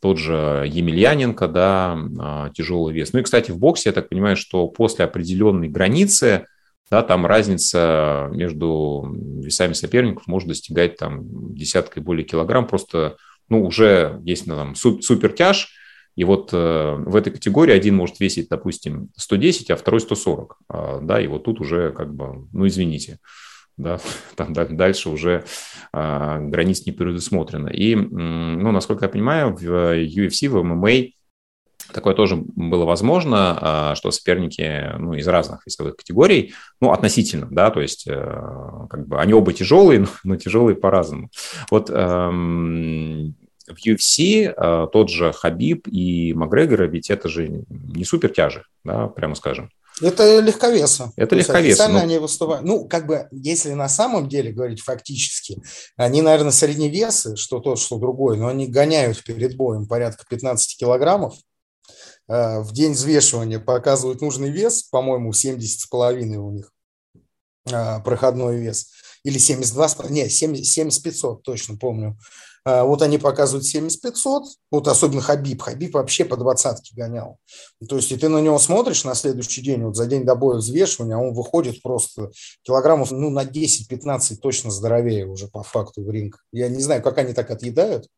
тот 0.00 0.18
же 0.18 0.64
Емельяненко, 0.66 1.46
да, 1.46 2.50
тяжелый 2.54 2.92
вес. 2.92 3.12
Ну 3.12 3.20
и, 3.20 3.22
кстати, 3.22 3.52
в 3.52 3.58
боксе, 3.58 3.90
я 3.90 3.92
так 3.92 4.08
понимаю, 4.08 4.36
что 4.36 4.66
после 4.66 5.04
определенной 5.04 5.68
границы– 5.68 6.46
да, 6.90 7.02
там 7.02 7.24
разница 7.26 8.28
между 8.32 9.16
весами 9.42 9.74
соперников 9.74 10.26
может 10.26 10.48
достигать 10.48 10.96
там 10.96 11.54
десятка 11.54 12.00
и 12.00 12.02
более 12.02 12.24
килограмм, 12.24 12.66
просто, 12.66 13.16
ну, 13.48 13.64
уже 13.64 14.20
есть 14.24 14.46
ну, 14.46 14.56
там 14.56 14.74
супер 14.74 15.32
тяж, 15.32 15.68
и 16.16 16.24
вот 16.24 16.50
э, 16.52 16.94
в 16.98 17.14
этой 17.16 17.32
категории 17.32 17.72
один 17.72 17.96
может 17.96 18.20
весить, 18.20 18.48
допустим, 18.48 19.10
110, 19.16 19.70
а 19.70 19.76
второй 19.76 20.00
140, 20.00 20.52
э, 20.52 20.64
а, 20.68 21.00
да, 21.00 21.20
и 21.20 21.26
вот 21.26 21.44
тут 21.44 21.60
уже 21.60 21.92
как 21.92 22.14
бы, 22.14 22.46
ну, 22.52 22.66
извините, 22.66 23.18
да, 23.76 24.00
там 24.36 24.52
дальше 24.52 25.08
уже 25.08 25.44
э, 25.92 26.38
границ 26.40 26.84
не 26.86 26.92
предусмотрено. 26.92 27.68
И, 27.68 27.94
ну, 27.94 28.72
насколько 28.72 29.04
я 29.04 29.08
понимаю, 29.08 29.56
в 29.56 29.64
UFC, 29.64 30.48
в 30.48 30.56
MMA 30.56 31.12
Такое 31.92 32.14
тоже 32.14 32.36
было 32.36 32.84
возможно, 32.84 33.58
а, 33.60 33.94
что 33.94 34.10
соперники 34.10 34.96
ну, 34.98 35.14
из 35.14 35.26
разных 35.26 35.66
весовых 35.66 35.96
категорий, 35.96 36.54
ну, 36.80 36.92
относительно, 36.92 37.48
да, 37.50 37.70
то 37.70 37.80
есть 37.80 38.06
э, 38.06 38.14
как 38.88 39.06
бы 39.06 39.20
они 39.20 39.32
оба 39.32 39.52
тяжелые, 39.52 40.06
но 40.24 40.36
тяжелые 40.36 40.76
по-разному. 40.76 41.30
Вот 41.70 41.90
эм, 41.90 43.34
в 43.66 43.86
UFC 43.86 44.54
э, 44.56 44.86
тот 44.92 45.10
же 45.10 45.32
Хабиб 45.32 45.86
и 45.88 46.32
Макгрегор, 46.34 46.82
ведь 46.84 47.10
это 47.10 47.28
же 47.28 47.64
не 47.68 48.04
супер 48.04 48.30
тяжи, 48.30 48.64
да, 48.84 49.08
прямо 49.08 49.34
скажем. 49.34 49.70
Это 50.00 50.40
легковесы. 50.40 51.12
Это 51.16 51.36
легковесы. 51.36 51.72
Официально 51.72 51.98
но... 51.98 52.04
они 52.04 52.18
выступают. 52.18 52.64
Ну, 52.64 52.86
как 52.86 53.06
бы, 53.06 53.28
если 53.32 53.72
на 53.72 53.88
самом 53.88 54.28
деле 54.28 54.52
говорить 54.52 54.80
фактически, 54.80 55.62
они, 55.96 56.22
наверное, 56.22 56.52
средневесы, 56.52 57.36
что 57.36 57.60
тот, 57.60 57.78
что 57.78 57.98
другой, 57.98 58.38
но 58.38 58.48
они 58.48 58.66
гоняют 58.66 59.22
перед 59.22 59.56
боем 59.56 59.86
порядка 59.86 60.24
15 60.28 60.78
килограммов. 60.78 61.34
Э, 62.30 62.60
в 62.60 62.72
день 62.72 62.92
взвешивания 62.92 63.58
показывают 63.58 64.20
нужный 64.20 64.50
вес, 64.50 64.84
по-моему, 64.84 65.32
70 65.32 65.80
с 65.80 65.86
половиной 65.86 66.36
у 66.36 66.52
них 66.52 66.72
э, 67.68 68.00
проходной 68.04 68.58
вес, 68.58 68.88
или 69.24 69.36
72, 69.36 70.08
не, 70.10 70.28
70, 70.28 70.64
70 70.64 71.02
500, 71.02 71.42
точно 71.42 71.76
помню. 71.76 72.16
А, 72.64 72.84
вот 72.84 73.02
они 73.02 73.18
показывают 73.18 73.64
7500, 73.64 74.44
вот 74.70 74.88
особенно 74.88 75.22
Хабиб. 75.22 75.62
Хабиб 75.62 75.94
вообще 75.94 76.24
по 76.24 76.36
двадцатке 76.36 76.94
гонял. 76.94 77.38
То 77.88 77.96
есть, 77.96 78.12
и 78.12 78.16
ты 78.16 78.28
на 78.28 78.38
него 78.38 78.58
смотришь 78.58 79.04
на 79.04 79.14
следующий 79.14 79.62
день, 79.62 79.82
вот 79.82 79.96
за 79.96 80.06
день 80.06 80.24
до 80.24 80.34
боя 80.34 80.58
взвешивания, 80.58 81.16
он 81.16 81.32
выходит 81.32 81.82
просто 81.82 82.30
килограммов 82.62 83.10
ну, 83.10 83.30
на 83.30 83.44
10-15 83.44 84.36
точно 84.36 84.70
здоровее 84.70 85.26
уже 85.26 85.48
по 85.48 85.62
факту 85.62 86.04
в 86.04 86.10
ринг. 86.10 86.44
Я 86.52 86.68
не 86.68 86.82
знаю, 86.82 87.02
как 87.02 87.18
они 87.18 87.32
так 87.32 87.50
отъедают 87.50 88.08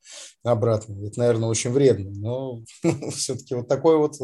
обратно. 0.43 1.07
Это, 1.07 1.19
наверное, 1.19 1.49
очень 1.49 1.71
вредно. 1.71 2.11
Но 2.11 2.63
все-таки 3.11 3.55
вот 3.55 3.69
такой 3.69 3.97
вот 3.97 4.17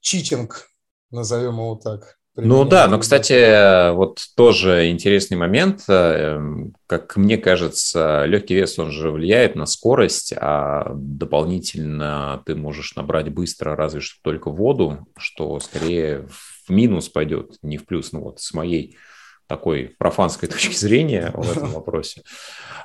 читинг, 0.00 0.66
назовем 1.10 1.54
его 1.54 1.76
так. 1.76 2.18
Ну 2.34 2.64
да, 2.64 2.88
но, 2.88 2.98
кстати, 2.98 3.92
вот 3.92 4.20
тоже 4.36 4.88
интересный 4.88 5.36
момент. 5.36 5.84
Эм, 5.88 6.72
как 6.86 7.16
мне 7.16 7.36
кажется, 7.36 8.24
легкий 8.24 8.54
вес, 8.54 8.78
он 8.78 8.90
же 8.90 9.10
влияет 9.10 9.54
на 9.54 9.66
скорость, 9.66 10.32
а 10.34 10.92
дополнительно 10.94 12.42
ты 12.46 12.54
можешь 12.54 12.96
набрать 12.96 13.28
быстро 13.28 13.76
разве 13.76 14.00
что 14.00 14.18
только 14.22 14.50
воду, 14.50 15.06
что 15.18 15.60
скорее 15.60 16.26
в 16.66 16.70
минус 16.70 17.10
пойдет, 17.10 17.56
не 17.60 17.76
в 17.76 17.84
плюс. 17.84 18.12
Ну 18.12 18.22
вот 18.22 18.40
с 18.40 18.54
моей 18.54 18.96
такой 19.46 19.94
профанской 19.98 20.48
точки 20.48 20.74
зрения 20.74 21.32
в 21.34 21.50
этом 21.50 21.68
вопросе. 21.72 22.22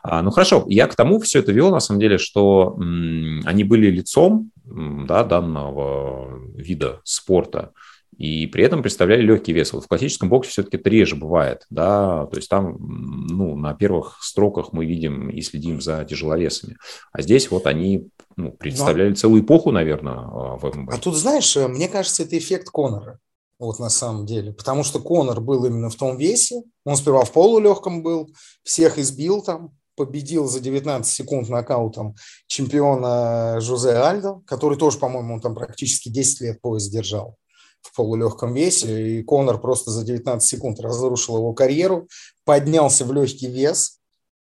А, 0.03 0.21
ну 0.23 0.31
хорошо, 0.31 0.65
я 0.67 0.87
к 0.87 0.95
тому 0.95 1.21
все 1.21 1.39
это 1.39 1.53
вел, 1.53 1.71
на 1.71 1.79
самом 1.79 2.01
деле, 2.01 2.17
что 2.17 2.75
м, 2.77 3.43
они 3.45 3.63
были 3.63 3.89
лицом 3.89 4.51
да, 4.65 5.23
данного 5.23 6.37
вида 6.53 6.99
спорта 7.05 7.71
и 8.17 8.47
при 8.47 8.63
этом 8.63 8.81
представляли 8.81 9.21
легкий 9.21 9.53
вес. 9.53 9.73
Вот 9.73 9.85
в 9.85 9.87
классическом 9.87 10.29
боксе 10.29 10.49
все-таки 10.49 10.77
это 10.77 10.89
реже 10.89 11.15
бывает, 11.15 11.65
да, 11.69 12.25
то 12.25 12.37
есть 12.37 12.49
там, 12.49 12.77
ну, 12.79 13.55
на 13.55 13.73
первых 13.73 14.17
строках 14.21 14.73
мы 14.73 14.85
видим 14.85 15.29
и 15.29 15.41
следим 15.41 15.81
за 15.81 16.03
тяжеловесами, 16.03 16.77
а 17.11 17.21
здесь 17.21 17.51
вот 17.51 17.67
они 17.67 18.09
ну, 18.35 18.51
представляли 18.51 19.09
Но... 19.09 19.15
целую 19.15 19.43
эпоху, 19.43 19.71
наверное, 19.71 20.13
а, 20.13 20.57
в 20.57 20.63
ММА. 20.63 20.93
А 20.93 20.97
тут, 20.97 21.15
знаешь, 21.15 21.55
э, 21.57 21.67
мне 21.67 21.87
кажется, 21.87 22.23
это 22.23 22.37
эффект 22.37 22.69
Конора, 22.69 23.19
вот 23.59 23.79
на 23.79 23.89
самом 23.89 24.25
деле, 24.25 24.51
потому 24.51 24.83
что 24.83 24.99
Конор 24.99 25.39
был 25.39 25.65
именно 25.65 25.89
в 25.89 25.95
том 25.95 26.17
весе, 26.17 26.63
он 26.85 26.95
сперва 26.95 27.23
в 27.23 27.31
полулегком 27.31 28.01
был, 28.01 28.31
всех 28.63 28.97
избил 28.97 29.43
там, 29.43 29.71
победил 29.95 30.47
за 30.47 30.59
19 30.59 31.11
секунд 31.11 31.49
нокаутом 31.49 32.15
чемпиона 32.47 33.59
Жозе 33.59 33.93
Альдо, 33.93 34.41
который 34.45 34.77
тоже, 34.77 34.99
по-моему, 34.99 35.35
он 35.35 35.41
там 35.41 35.55
практически 35.55 36.09
10 36.09 36.41
лет 36.41 36.61
пояс 36.61 36.87
держал 36.87 37.37
в 37.87 37.95
полулегком 37.95 38.53
весе, 38.53 39.19
и 39.19 39.23
Конор 39.23 39.59
просто 39.59 39.91
за 39.91 40.03
19 40.03 40.47
секунд 40.47 40.79
разрушил 40.79 41.37
его 41.37 41.53
карьеру, 41.53 42.07
поднялся 42.45 43.05
в 43.05 43.13
легкий 43.13 43.47
вес, 43.47 43.99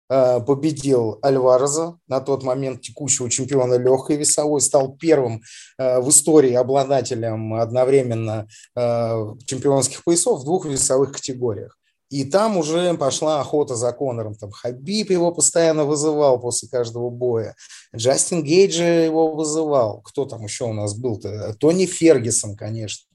э, 0.08 0.40
победил 0.40 1.18
Альвареза, 1.22 1.96
на 2.06 2.20
тот 2.20 2.42
момент 2.42 2.82
текущего 2.82 3.30
чемпиона 3.30 3.74
легкой 3.74 4.16
весовой, 4.16 4.60
стал 4.60 4.96
первым 4.96 5.42
э, 5.78 6.00
в 6.00 6.10
истории 6.10 6.52
обладателем 6.52 7.54
одновременно 7.54 8.46
э, 8.76 9.26
чемпионских 9.46 10.04
поясов 10.04 10.40
в 10.40 10.44
двух 10.44 10.66
весовых 10.66 11.12
категориях. 11.12 11.76
И 12.10 12.24
там 12.24 12.56
уже 12.56 12.92
пошла 12.94 13.40
охота 13.40 13.76
за 13.76 13.92
Конором. 13.92 14.34
Там 14.34 14.50
Хабиб 14.50 15.10
его 15.10 15.30
постоянно 15.30 15.84
вызывал 15.84 16.40
после 16.40 16.68
каждого 16.68 17.08
боя. 17.08 17.54
Джастин 17.94 18.42
Гейджи 18.42 18.82
его 18.82 19.32
вызывал. 19.32 20.00
Кто 20.02 20.24
там 20.24 20.42
еще 20.42 20.64
у 20.64 20.72
нас 20.72 20.94
был-то? 20.94 21.54
Тони 21.60 21.86
Фергюсон, 21.86 22.56
конечно 22.56 23.09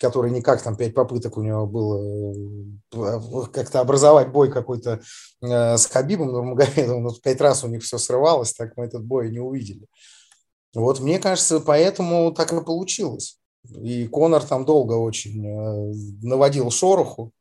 который 0.00 0.30
никак 0.30 0.62
там 0.62 0.76
пять 0.76 0.94
попыток 0.94 1.36
у 1.36 1.42
него 1.42 1.66
было 1.66 2.34
э, 2.92 3.46
как-то 3.52 3.80
образовать 3.80 4.30
бой 4.30 4.50
какой-то 4.50 5.00
э, 5.42 5.76
с 5.76 5.86
Хабибом 5.86 6.28
Нурмагомедовым, 6.28 7.04
но 7.04 7.10
пять 7.22 7.40
раз 7.40 7.64
у 7.64 7.68
них 7.68 7.82
все 7.82 7.98
срывалось, 7.98 8.52
так 8.52 8.76
мы 8.76 8.84
этот 8.86 9.04
бой 9.04 9.30
не 9.30 9.40
увидели. 9.40 9.86
Вот 10.74 11.00
мне 11.00 11.18
кажется, 11.18 11.60
поэтому 11.60 12.32
так 12.32 12.52
и 12.52 12.64
получилось. 12.64 13.38
И 13.80 14.08
Конор 14.08 14.42
там 14.42 14.64
долго 14.64 14.94
очень 14.94 15.46
э, 15.46 15.94
наводил 16.22 16.70
шороху, 16.70 17.32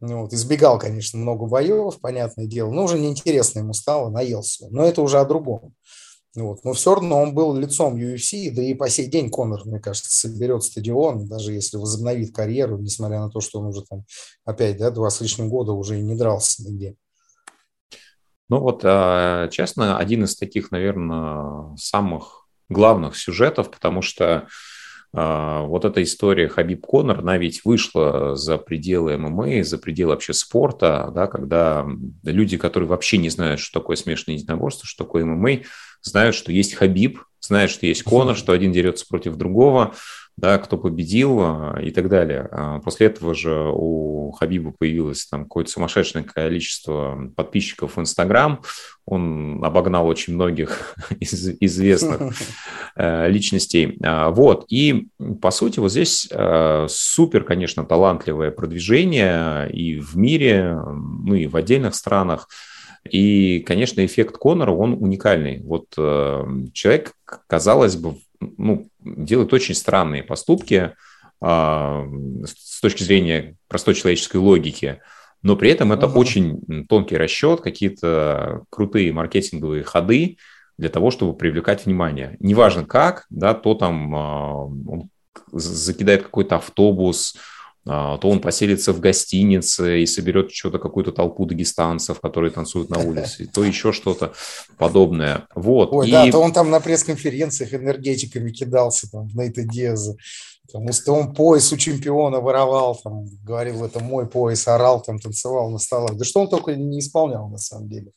вот, 0.00 0.32
избегал, 0.32 0.78
конечно, 0.78 1.18
много 1.18 1.46
боев, 1.46 2.00
понятное 2.00 2.46
дело, 2.46 2.70
но 2.70 2.84
уже 2.84 2.98
неинтересно 2.98 3.60
ему 3.60 3.72
стало, 3.72 4.10
наелся. 4.10 4.68
Но 4.70 4.84
это 4.84 5.02
уже 5.02 5.18
о 5.18 5.24
другом. 5.24 5.74
Вот. 6.34 6.62
Но 6.64 6.72
все 6.72 6.94
равно 6.94 7.22
он 7.22 7.34
был 7.34 7.56
лицом 7.56 7.96
UFC, 7.96 8.50
да 8.50 8.62
и 8.62 8.74
по 8.74 8.88
сей 8.88 9.06
день 9.06 9.30
Конор, 9.30 9.64
мне 9.64 9.80
кажется, 9.80 10.10
соберет 10.10 10.62
стадион, 10.62 11.26
даже 11.26 11.52
если 11.52 11.78
возобновит 11.78 12.34
карьеру, 12.34 12.78
несмотря 12.78 13.20
на 13.20 13.30
то, 13.30 13.40
что 13.40 13.60
он 13.60 13.66
уже 13.66 13.82
там 13.82 14.04
опять, 14.44 14.76
да, 14.76 14.90
два 14.90 15.10
с 15.10 15.20
лишним 15.20 15.48
года 15.48 15.72
уже 15.72 15.98
и 15.98 16.02
не 16.02 16.14
дрался 16.14 16.62
нигде. 16.62 16.96
Ну 18.48 18.60
вот, 18.60 18.80
а, 18.84 19.48
честно, 19.48 19.98
один 19.98 20.24
из 20.24 20.36
таких, 20.36 20.70
наверное, 20.70 21.76
самых 21.76 22.48
главных 22.68 23.16
сюжетов, 23.16 23.70
потому 23.70 24.02
что 24.02 24.46
вот 25.12 25.84
эта 25.84 26.02
история 26.02 26.48
Хабиб 26.48 26.84
Конор, 26.84 27.20
она 27.20 27.38
ведь 27.38 27.64
вышла 27.64 28.36
за 28.36 28.58
пределы 28.58 29.16
ММА, 29.16 29.64
за 29.64 29.78
пределы 29.78 30.10
вообще 30.12 30.34
спорта, 30.34 31.10
да, 31.14 31.26
когда 31.26 31.86
люди, 32.24 32.58
которые 32.58 32.88
вообще 32.88 33.16
не 33.16 33.30
знают, 33.30 33.60
что 33.60 33.80
такое 33.80 33.96
смешанное 33.96 34.36
единоборство, 34.36 34.86
что 34.86 35.04
такое 35.04 35.24
ММА, 35.24 35.62
знают, 36.02 36.34
что 36.34 36.52
есть 36.52 36.74
Хабиб, 36.74 37.20
знают, 37.40 37.70
что 37.70 37.86
есть 37.86 38.02
Конор, 38.02 38.36
что 38.36 38.52
один 38.52 38.72
дерется 38.72 39.06
против 39.08 39.36
другого, 39.36 39.94
да, 40.38 40.56
кто 40.58 40.78
победил 40.78 41.40
а, 41.40 41.78
и 41.82 41.90
так 41.90 42.08
далее. 42.08 42.48
А 42.52 42.78
после 42.78 43.08
этого 43.08 43.34
же 43.34 43.70
у 43.74 44.30
Хабиба 44.30 44.72
появилось 44.78 45.26
там 45.26 45.42
какое-то 45.42 45.70
сумасшедшее 45.70 46.22
количество 46.24 47.32
подписчиков 47.36 47.96
в 47.96 48.00
Инстаграм. 48.00 48.62
Он 49.04 49.64
обогнал 49.64 50.06
очень 50.06 50.34
многих 50.34 50.94
из 51.18 51.48
известных 51.60 52.36
э, 52.96 53.28
личностей. 53.28 53.98
А, 54.04 54.30
вот. 54.30 54.64
И, 54.68 55.08
по 55.42 55.50
сути, 55.50 55.80
вот 55.80 55.90
здесь 55.90 56.28
э, 56.30 56.86
супер, 56.88 57.42
конечно, 57.42 57.84
талантливое 57.84 58.52
продвижение 58.52 59.68
и 59.72 59.98
в 59.98 60.16
мире, 60.16 60.78
ну 60.84 61.34
и 61.34 61.48
в 61.48 61.56
отдельных 61.56 61.96
странах. 61.96 62.48
И, 63.10 63.58
конечно, 63.66 64.06
эффект 64.06 64.36
Конора, 64.38 64.70
он 64.70 64.92
уникальный. 64.92 65.62
Вот 65.64 65.86
э, 65.96 66.44
человек, 66.72 67.12
казалось 67.48 67.96
бы, 67.96 68.18
ну, 68.40 68.88
делает 69.16 69.52
очень 69.52 69.74
странные 69.74 70.22
поступки 70.22 70.94
а, 71.40 72.04
с 72.44 72.80
точки 72.80 73.02
зрения 73.02 73.56
простой 73.68 73.94
человеческой 73.94 74.38
логики, 74.38 75.00
но 75.42 75.56
при 75.56 75.70
этом 75.70 75.92
это 75.92 76.06
uh-huh. 76.06 76.14
очень 76.14 76.86
тонкий 76.88 77.16
расчет, 77.16 77.60
какие-то 77.60 78.62
крутые 78.70 79.12
маркетинговые 79.12 79.84
ходы 79.84 80.38
для 80.78 80.88
того, 80.88 81.10
чтобы 81.10 81.36
привлекать 81.36 81.86
внимание. 81.86 82.36
Неважно 82.40 82.84
как, 82.84 83.26
да, 83.30 83.54
то 83.54 83.74
там 83.74 84.14
а, 84.14 84.64
он 84.64 85.10
закидает 85.52 86.22
какой-то 86.24 86.56
автобус, 86.56 87.36
то 87.88 88.28
он 88.28 88.40
поселится 88.40 88.92
в 88.92 89.00
гостинице 89.00 90.02
и 90.02 90.06
соберет 90.06 90.52
что-то, 90.52 90.78
какую-то 90.78 91.10
толпу 91.10 91.46
дагестанцев, 91.46 92.20
которые 92.20 92.50
танцуют 92.50 92.90
на 92.90 92.98
улице, 92.98 93.48
то 93.52 93.64
еще 93.64 93.92
что-то 93.92 94.32
подобное. 94.76 95.46
Вот. 95.54 95.92
Ой, 95.92 96.08
и... 96.08 96.12
да, 96.12 96.30
то 96.30 96.38
он 96.38 96.52
там 96.52 96.70
на 96.70 96.80
пресс-конференциях 96.80 97.72
энергетиками 97.72 98.50
кидался, 98.50 99.10
там, 99.10 99.28
на 99.34 99.42
это 99.42 99.62
Диаза. 99.62 100.16
Потому 100.70 100.92
что 100.92 101.14
он 101.14 101.32
пояс 101.32 101.72
у 101.72 101.78
чемпиона 101.78 102.40
воровал, 102.40 102.94
там, 103.02 103.24
говорил, 103.42 103.84
это 103.84 104.00
мой 104.00 104.28
пояс, 104.28 104.68
орал, 104.68 105.00
там, 105.00 105.18
танцевал 105.18 105.70
на 105.70 105.78
столах. 105.78 106.16
Да 106.16 106.24
что 106.26 106.40
он 106.40 106.48
только 106.48 106.76
не 106.76 106.98
исполнял, 106.98 107.48
на 107.48 107.56
самом 107.56 107.88
деле. 107.88 108.12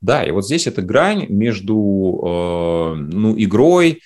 Да, 0.00 0.24
и 0.24 0.30
вот 0.30 0.46
здесь 0.46 0.66
эта 0.66 0.80
грань 0.80 1.26
между 1.28 2.20
э, 2.24 2.94
ну, 2.96 3.34
игрой, 3.36 4.00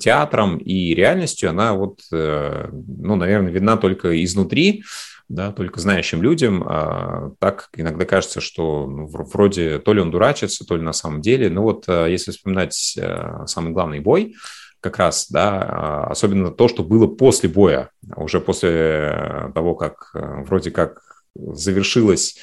театром 0.00 0.58
и 0.58 0.94
реальностью, 0.94 1.50
она 1.50 1.74
вот, 1.74 2.00
э, 2.12 2.68
ну, 2.72 3.16
наверное, 3.16 3.52
видна 3.52 3.76
только 3.76 4.24
изнутри, 4.24 4.82
да, 5.28 5.52
только 5.52 5.78
знающим 5.80 6.22
людям. 6.22 6.64
А 6.66 7.32
так 7.38 7.68
иногда 7.76 8.04
кажется, 8.04 8.40
что 8.40 8.86
ну, 8.86 9.06
вроде 9.06 9.78
то 9.78 9.92
ли 9.92 10.00
он 10.00 10.10
дурачится, 10.10 10.66
то 10.66 10.76
ли 10.76 10.82
на 10.82 10.92
самом 10.92 11.20
деле. 11.20 11.50
Но 11.50 11.62
вот 11.62 11.84
э, 11.86 12.10
если 12.10 12.30
вспоминать 12.30 12.96
э, 12.98 13.44
самый 13.46 13.72
главный 13.72 14.00
бой, 14.00 14.34
как 14.80 14.96
раз, 14.96 15.26
да, 15.28 15.60
а, 15.60 16.06
особенно 16.06 16.50
то, 16.50 16.66
что 16.66 16.82
было 16.82 17.06
после 17.06 17.50
боя, 17.50 17.90
уже 18.16 18.40
после 18.40 19.50
того, 19.54 19.74
как 19.74 20.10
вроде 20.14 20.70
как 20.70 21.02
завершилась 21.34 22.36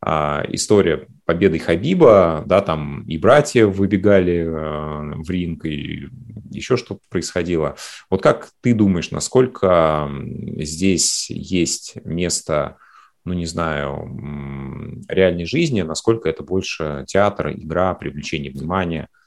а, 0.00 0.44
история 0.48 1.06
победы 1.24 1.58
Хабиба, 1.58 2.42
да, 2.46 2.60
там 2.60 3.02
и 3.02 3.18
братья 3.18 3.66
выбегали 3.66 4.46
а, 4.46 5.14
в 5.16 5.30
ринг, 5.30 5.64
и 5.66 6.08
еще 6.50 6.76
что-то 6.76 7.00
происходило. 7.08 7.76
Вот 8.08 8.22
как 8.22 8.50
ты 8.60 8.74
думаешь, 8.74 9.10
насколько 9.10 10.10
здесь 10.56 11.30
есть 11.30 11.96
место, 12.04 12.76
ну, 13.24 13.34
не 13.34 13.46
знаю, 13.46 15.04
реальной 15.08 15.44
жизни, 15.44 15.82
насколько 15.82 16.28
это 16.28 16.42
больше 16.42 17.04
театр, 17.06 17.52
игра, 17.52 17.94
привлечение 17.94 18.50
внимания– 18.50 19.08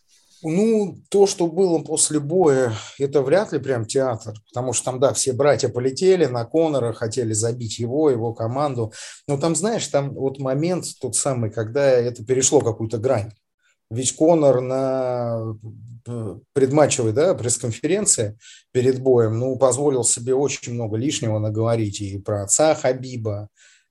ну, 0.43 0.97
то, 1.09 1.27
что 1.27 1.47
было 1.47 1.79
после 1.79 2.19
боя, 2.19 2.73
это 2.99 3.21
вряд 3.21 3.51
ли 3.51 3.59
прям 3.59 3.85
театр, 3.85 4.33
потому 4.49 4.73
что 4.73 4.85
там, 4.85 4.99
да, 4.99 5.13
все 5.13 5.33
братья 5.33 5.69
полетели 5.69 6.25
на 6.25 6.45
Конора, 6.45 6.93
хотели 6.93 7.33
забить 7.33 7.79
его, 7.79 8.09
его 8.09 8.33
команду. 8.33 8.93
Но 9.27 9.37
там, 9.37 9.55
знаешь, 9.55 9.87
там 9.87 10.13
вот 10.13 10.39
момент 10.39 10.85
тот 11.01 11.15
самый, 11.15 11.51
когда 11.51 11.85
это 11.89 12.23
перешло 12.25 12.61
какую-то 12.61 12.97
грань. 12.97 13.31
Ведь 13.89 14.15
Конор 14.15 14.61
на 14.61 15.55
э, 16.07 16.35
предматчевой 16.53 17.13
да, 17.13 17.35
пресс-конференции 17.35 18.37
перед 18.71 18.99
боем 18.99 19.37
ну, 19.37 19.55
позволил 19.57 20.03
себе 20.03 20.33
очень 20.33 20.73
много 20.73 20.97
лишнего 20.97 21.39
наговорить 21.39 22.01
и 22.01 22.17
про 22.17 22.43
отца 22.43 22.73
Хабиба, 22.73 23.49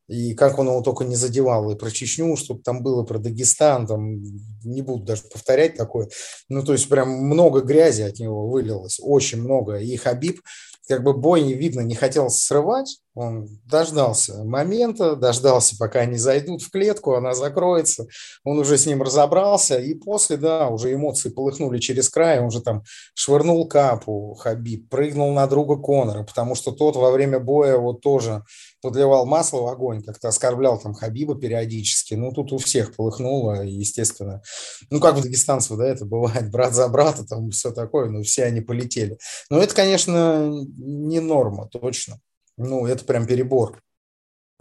и 0.08 0.34
как 0.34 0.58
он 0.58 0.68
его 0.68 0.80
только 0.82 1.04
не 1.04 1.16
задевал, 1.16 1.70
и 1.70 1.76
про 1.76 1.90
Чечню, 1.90 2.36
чтобы 2.36 2.62
там 2.62 2.82
было, 2.82 3.02
про 3.04 3.18
Дагестан, 3.18 3.86
там, 3.86 4.20
не 4.64 4.82
буду 4.82 5.04
даже 5.04 5.22
повторять 5.22 5.76
такое. 5.76 6.08
Ну, 6.48 6.62
то 6.62 6.72
есть 6.72 6.88
прям 6.88 7.08
много 7.10 7.60
грязи 7.60 8.02
от 8.02 8.18
него 8.18 8.48
вылилось, 8.48 8.98
очень 9.02 9.40
много. 9.40 9.76
И 9.76 9.96
Хабиб, 9.96 10.40
как 10.88 11.04
бы 11.04 11.14
бой, 11.14 11.52
видно, 11.52 11.80
не 11.80 11.94
хотел 11.94 12.28
срывать, 12.30 12.98
он 13.14 13.46
дождался 13.66 14.42
момента, 14.44 15.16
дождался, 15.16 15.77
пока 15.79 16.01
они 16.01 16.16
зайдут 16.16 16.62
в 16.62 16.70
клетку, 16.70 17.14
она 17.14 17.35
закроется. 17.35 18.07
Он 18.42 18.59
уже 18.59 18.79
с 18.79 18.87
ним 18.87 19.03
разобрался, 19.03 19.79
и 19.79 19.94
после, 19.94 20.38
да, 20.38 20.68
уже 20.68 20.94
эмоции 20.94 21.29
полыхнули 21.29 21.79
через 21.79 22.09
край, 22.09 22.40
он 22.40 22.46
уже 22.46 22.62
там 22.62 22.83
швырнул 23.14 23.68
капу 23.68 24.35
Хабиб, 24.40 24.88
прыгнул 24.88 25.33
на 25.35 25.46
друга 25.46 25.77
Конора, 25.77 26.22
потому 26.22 26.55
что 26.55 26.72
тот 26.72 26.96
во 26.96 27.11
время 27.11 27.38
боя 27.38 27.77
вот 27.77 28.01
тоже 28.01 28.44
подливал 28.81 29.27
масло 29.27 29.61
в 29.61 29.66
огонь, 29.66 30.03
как-то 30.03 30.29
оскорблял 30.29 30.79
там 30.79 30.94
Хабиба 30.94 31.38
периодически. 31.38 32.14
Ну, 32.14 32.33
тут 32.33 32.53
у 32.53 32.59
всех 32.59 32.96
полыхнуло, 32.96 33.62
естественно. 33.62 34.42
Ну, 34.90 35.01
как 35.01 35.16
в 35.16 35.22
дагестанцев, 35.22 35.77
да, 35.77 35.87
это 35.87 36.07
бывает, 36.07 36.51
брат 36.51 36.72
за 36.72 36.88
брата, 36.88 37.25
там 37.25 37.51
все 37.51 37.72
такое, 37.72 38.09
но 38.09 38.22
все 38.22 38.44
они 38.44 38.62
полетели. 38.62 39.18
Но 39.51 39.59
это, 39.59 39.75
конечно, 39.75 40.51
не 40.79 41.20
норма, 41.20 41.68
точно 41.68 42.18
ну, 42.56 42.86
это 42.86 43.04
прям 43.04 43.26
перебор. 43.26 43.80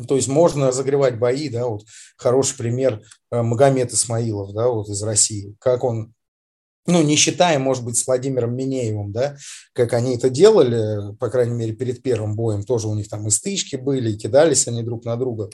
То 0.08 0.16
есть 0.16 0.28
можно 0.28 0.68
разогревать 0.68 1.20
бои, 1.20 1.50
да, 1.50 1.68
вот 1.68 1.86
хороший 2.18 2.58
пример 2.58 3.02
э, 3.32 3.42
Магомед 3.42 3.92
Исмаилов, 3.94 4.54
да, 4.54 4.68
вот 4.68 4.90
из 4.90 5.02
России, 5.04 5.56
как 5.60 5.84
он 5.84 6.14
ну, 6.88 7.04
не 7.04 7.16
считая, 7.16 7.60
может 7.60 7.86
быть, 7.86 7.96
с 7.96 8.08
Владимиром 8.08 8.56
Минеевым, 8.56 9.12
да, 9.12 9.38
как 9.74 9.94
они 9.94 10.16
это 10.16 10.32
делали, 10.32 11.16
по 11.18 11.30
крайней 11.30 11.54
мере, 11.54 11.74
перед 11.74 12.02
первым 12.02 12.36
боем, 12.36 12.64
тоже 12.64 12.88
у 12.88 12.96
них 12.96 13.08
там 13.08 13.28
и 13.28 13.30
стычки 13.30 13.76
были, 13.76 14.12
и 14.12 14.18
кидались 14.18 14.68
они 14.68 14.82
друг 14.82 15.06
на 15.06 15.16
друга. 15.16 15.50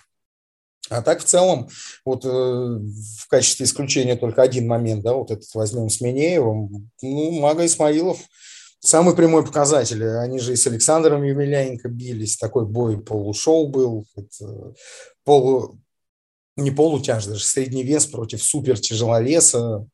А 0.89 1.01
так 1.01 1.19
в 1.19 1.25
целом, 1.25 1.67
вот 2.05 2.23
э, 2.23 2.29
в 2.29 3.27
качестве 3.27 3.65
исключения 3.65 4.15
только 4.15 4.41
один 4.41 4.67
момент, 4.67 5.03
да, 5.03 5.15
вот 5.15 5.31
этот 5.31 5.53
возьмем 5.53 5.89
с 5.89 5.99
Минеевым, 5.99 6.89
ну, 7.01 7.31
Мага 7.31 7.65
Исмаилов– 7.65 8.19
Самый 8.79 9.15
прямой 9.15 9.43
показатель. 9.43 10.05
Они 10.05 10.39
же 10.39 10.53
и 10.53 10.55
с 10.55 10.67
Александром 10.67 11.23
Емельяненко 11.23 11.89
бились. 11.89 12.37
Такой 12.37 12.65
бой 12.65 13.01
полушоу 13.01 13.67
был. 13.67 14.05
Это 14.15 14.73
полу, 15.23 15.79
не 16.55 16.71
полутяж, 16.71 17.25
даже 17.25 17.43
средний 17.43 17.83
вес 17.83 18.05
против 18.05 18.43
супер 18.43 18.79
тяжеловеса. 18.79 19.87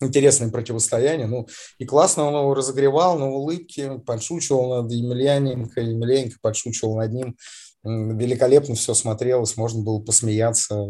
Интересное 0.00 0.50
противостояние. 0.50 1.28
Ну, 1.28 1.46
и 1.78 1.84
классно 1.84 2.24
он 2.24 2.34
его 2.34 2.54
разогревал 2.54 3.18
на 3.18 3.30
улыбке, 3.30 3.98
подшучивал 3.98 4.82
над 4.82 4.90
Емельяненко, 4.90 5.80
Емельяненко 5.80 6.38
подшучивал 6.40 6.96
над 6.96 7.12
ним. 7.12 7.36
Великолепно 7.84 8.74
все 8.74 8.94
смотрелось, 8.94 9.56
можно 9.56 9.82
было 9.82 10.00
посмеяться, 10.00 10.84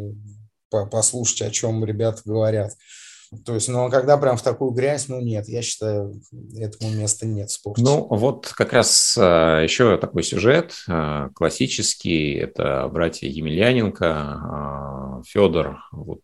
послушать, 0.70 1.42
о 1.42 1.50
чем 1.50 1.85
ребята 1.85 2.22
говорят. 2.24 2.72
То 3.44 3.54
есть, 3.54 3.68
ну, 3.68 3.88
когда 3.90 4.18
прям 4.18 4.36
в 4.36 4.42
такую 4.42 4.72
грязь, 4.72 5.08
ну, 5.08 5.20
нет, 5.20 5.48
я 5.48 5.62
считаю, 5.62 6.20
этому 6.54 6.92
места 6.92 7.26
нет 7.26 7.48
в 7.48 7.52
спорте. 7.52 7.82
Ну, 7.82 8.06
вот 8.10 8.48
как 8.48 8.74
раз 8.74 9.16
а, 9.18 9.62
еще 9.62 9.96
такой 9.96 10.22
сюжет 10.22 10.74
а, 10.86 11.30
классический, 11.30 12.34
это 12.34 12.86
братья 12.92 13.26
Емельяненко, 13.26 14.06
а, 14.06 15.22
Федор, 15.26 15.78
вот, 15.92 16.20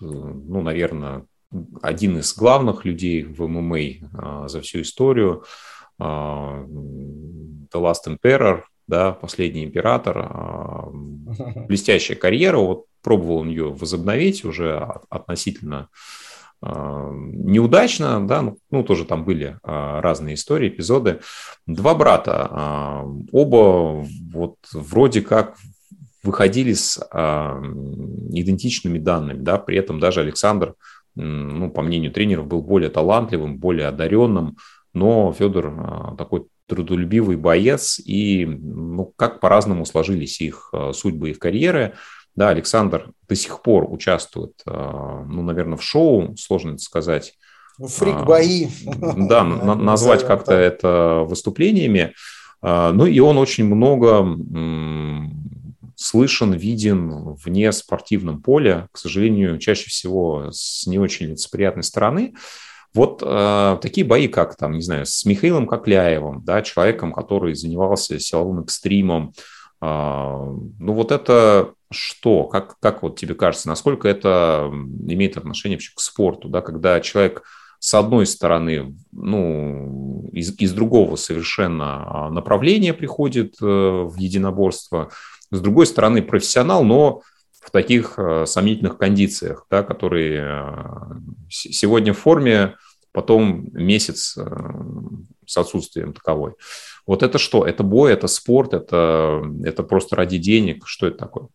ну, 0.00 0.60
наверное, 0.60 1.24
один 1.80 2.18
из 2.18 2.34
главных 2.34 2.84
людей 2.84 3.24
в 3.24 3.46
ММА 3.46 4.48
за 4.48 4.60
всю 4.60 4.82
историю, 4.82 5.44
The 5.98 6.66
Last 7.74 8.06
Emperor, 8.06 8.62
да, 8.86 9.12
последний 9.12 9.64
император, 9.64 10.90
блестящая 11.68 12.16
карьера, 12.16 12.58
вот 12.58 12.84
пробовал 13.02 13.38
он 13.38 13.48
ее 13.48 13.72
возобновить 13.72 14.44
уже 14.44 14.78
относительно 15.08 15.88
неудачно, 16.62 18.26
да, 18.26 18.42
ну, 18.42 18.58
ну, 18.70 18.84
тоже 18.84 19.04
там 19.04 19.24
были 19.24 19.58
а, 19.62 20.00
разные 20.00 20.34
истории, 20.34 20.68
эпизоды. 20.68 21.20
Два 21.66 21.94
брата, 21.94 22.48
а, 22.50 23.04
оба 23.32 24.06
вот 24.32 24.56
вроде 24.72 25.22
как 25.22 25.56
выходили 26.22 26.74
с 26.74 26.98
идентичными 26.98 28.98
данными, 28.98 29.40
да, 29.40 29.56
при 29.56 29.78
этом 29.78 30.00
даже 30.00 30.20
Александр 30.20 30.74
ну, 31.14 31.70
по 31.70 31.82
мнению 31.82 32.12
тренеров, 32.12 32.46
был 32.46 32.62
более 32.62 32.90
талантливым, 32.90 33.58
более 33.58 33.88
одаренным, 33.88 34.56
но 34.92 35.32
Федор 35.32 35.66
а, 35.66 36.16
такой 36.16 36.46
трудолюбивый 36.66 37.36
боец, 37.36 38.00
и 38.04 38.46
ну, 38.46 39.12
как 39.16 39.40
по-разному 39.40 39.84
сложились 39.84 40.40
их 40.40 40.70
а, 40.72 40.92
судьбы, 40.92 41.30
их 41.30 41.38
карьеры. 41.38 41.94
Да, 42.40 42.48
Александр 42.48 43.10
до 43.28 43.34
сих 43.36 43.60
пор 43.60 43.84
участвует, 43.92 44.62
ну, 44.64 45.42
наверное, 45.42 45.76
в 45.76 45.82
шоу, 45.82 46.34
сложно 46.38 46.70
это 46.70 46.78
сказать. 46.78 47.34
Ну, 47.76 47.86
фрик-бои. 47.86 48.68
Да, 49.28 49.44
назвать 49.74 50.26
как-то 50.26 50.54
это 50.54 51.26
выступлениями. 51.28 52.14
Ну 52.62 53.04
и 53.04 53.20
он 53.20 53.36
очень 53.36 53.66
много 53.66 54.38
слышен, 55.96 56.54
виден 56.54 57.34
вне 57.34 57.72
спортивном 57.72 58.40
поле, 58.40 58.88
к 58.90 58.96
сожалению, 58.96 59.58
чаще 59.58 59.90
всего 59.90 60.48
с 60.50 60.86
не 60.86 60.98
очень 60.98 61.26
лицеприятной 61.26 61.82
стороны. 61.82 62.32
Вот 62.94 63.22
э, 63.22 63.78
такие 63.82 64.06
бои, 64.06 64.28
как 64.28 64.56
там, 64.56 64.72
не 64.72 64.82
знаю, 64.82 65.04
с 65.04 65.26
Михаилом 65.26 65.66
Кокляевым, 65.66 66.42
да, 66.42 66.62
человеком, 66.62 67.12
который 67.12 67.54
занимался 67.54 68.18
силовым 68.18 68.60
экстримом, 68.60 69.34
э, 69.82 69.86
ну 69.86 70.92
вот 70.94 71.12
это 71.12 71.74
что? 71.90 72.44
Как, 72.44 72.78
как 72.78 73.02
вот 73.02 73.18
тебе 73.18 73.34
кажется, 73.34 73.68
насколько 73.68 74.08
это 74.08 74.70
имеет 74.72 75.36
отношение 75.36 75.76
вообще 75.76 75.92
к 75.94 76.00
спорту, 76.00 76.48
да, 76.48 76.60
когда 76.60 77.00
человек 77.00 77.42
с 77.80 77.94
одной 77.94 78.26
стороны, 78.26 78.94
ну, 79.10 80.28
из, 80.32 80.54
из 80.58 80.72
другого 80.72 81.16
совершенно 81.16 82.26
а, 82.26 82.30
направления 82.30 82.92
приходит 82.92 83.54
э, 83.60 83.64
в 83.64 84.16
единоборство, 84.18 85.10
с 85.50 85.60
другой 85.60 85.86
стороны, 85.86 86.22
профессионал, 86.22 86.84
но 86.84 87.22
в 87.58 87.70
таких 87.70 88.18
э, 88.18 88.44
сомнительных 88.46 88.98
кондициях, 88.98 89.66
да, 89.70 89.82
которые 89.82 90.42
э, 90.42 91.14
сегодня 91.48 92.12
в 92.12 92.18
форме, 92.18 92.76
потом 93.12 93.68
месяц 93.72 94.38
с 95.46 95.56
отсутствием 95.56 96.12
таковой. 96.12 96.52
Вот 97.06 97.22
это 97.22 97.38
что? 97.38 97.66
Это 97.66 97.82
бой, 97.82 98.12
это 98.12 98.28
спорт, 98.28 98.74
это, 98.74 99.42
это 99.64 99.82
просто 99.82 100.16
ради 100.16 100.36
денег? 100.36 100.86
Что 100.86 101.08
это 101.08 101.16
такое? 101.16 101.48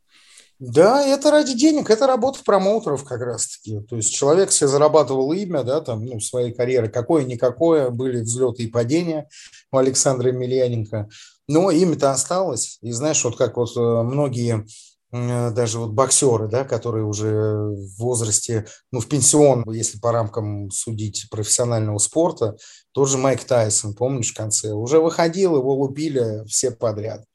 Да, 0.60 1.06
это 1.06 1.32
ради 1.32 1.54
денег, 1.54 1.90
это 1.90 2.08
работа 2.08 2.40
промоутеров 2.46 3.04
как 3.04 3.20
раз-таки. 3.22 3.82
То 3.82 3.98
есть 3.98 4.14
человек 4.14 4.52
себе 4.52 4.70
зарабатывал 4.70 5.34
имя, 5.34 5.64
да, 5.64 5.82
там, 5.82 6.06
ну, 6.06 6.22
своей 6.22 6.54
карьеры, 6.54 6.88
какое-никакое, 6.88 7.90
были 7.90 8.22
взлеты 8.22 8.64
и 8.64 8.68
падения 8.68 9.28
у 9.74 9.78
Александра 9.78 10.30
Емельяненко. 10.30 11.10
Но 11.50 11.72
имя-то 11.72 12.12
осталось. 12.12 12.78
И 12.82 12.92
знаешь, 12.92 13.24
вот 13.26 13.38
как 13.38 13.58
вот 13.58 13.76
э, 13.76 13.80
многие 13.80 14.66
э, 15.12 15.52
даже 15.52 15.78
вот 15.78 15.92
боксеры, 15.92 16.48
да, 16.48 16.64
которые 16.64 17.04
уже 17.04 17.28
в 17.28 17.98
возрасте, 17.98 18.66
ну, 18.94 19.02
в 19.02 19.10
пенсион, 19.10 19.70
если 19.70 20.00
по 20.00 20.14
рамкам 20.14 20.72
судить 20.72 21.28
профессионального 21.30 21.98
спорта, 21.98 22.56
тот 22.94 23.10
же 23.10 23.18
Майк 23.18 23.44
Тайсон, 23.44 23.94
помнишь, 23.94 24.32
в 24.32 24.38
конце, 24.38 24.72
уже 24.72 25.02
выходил, 25.02 25.58
его 25.58 25.76
лупили 25.76 26.46
все 26.48 26.72
подряд. 26.72 27.26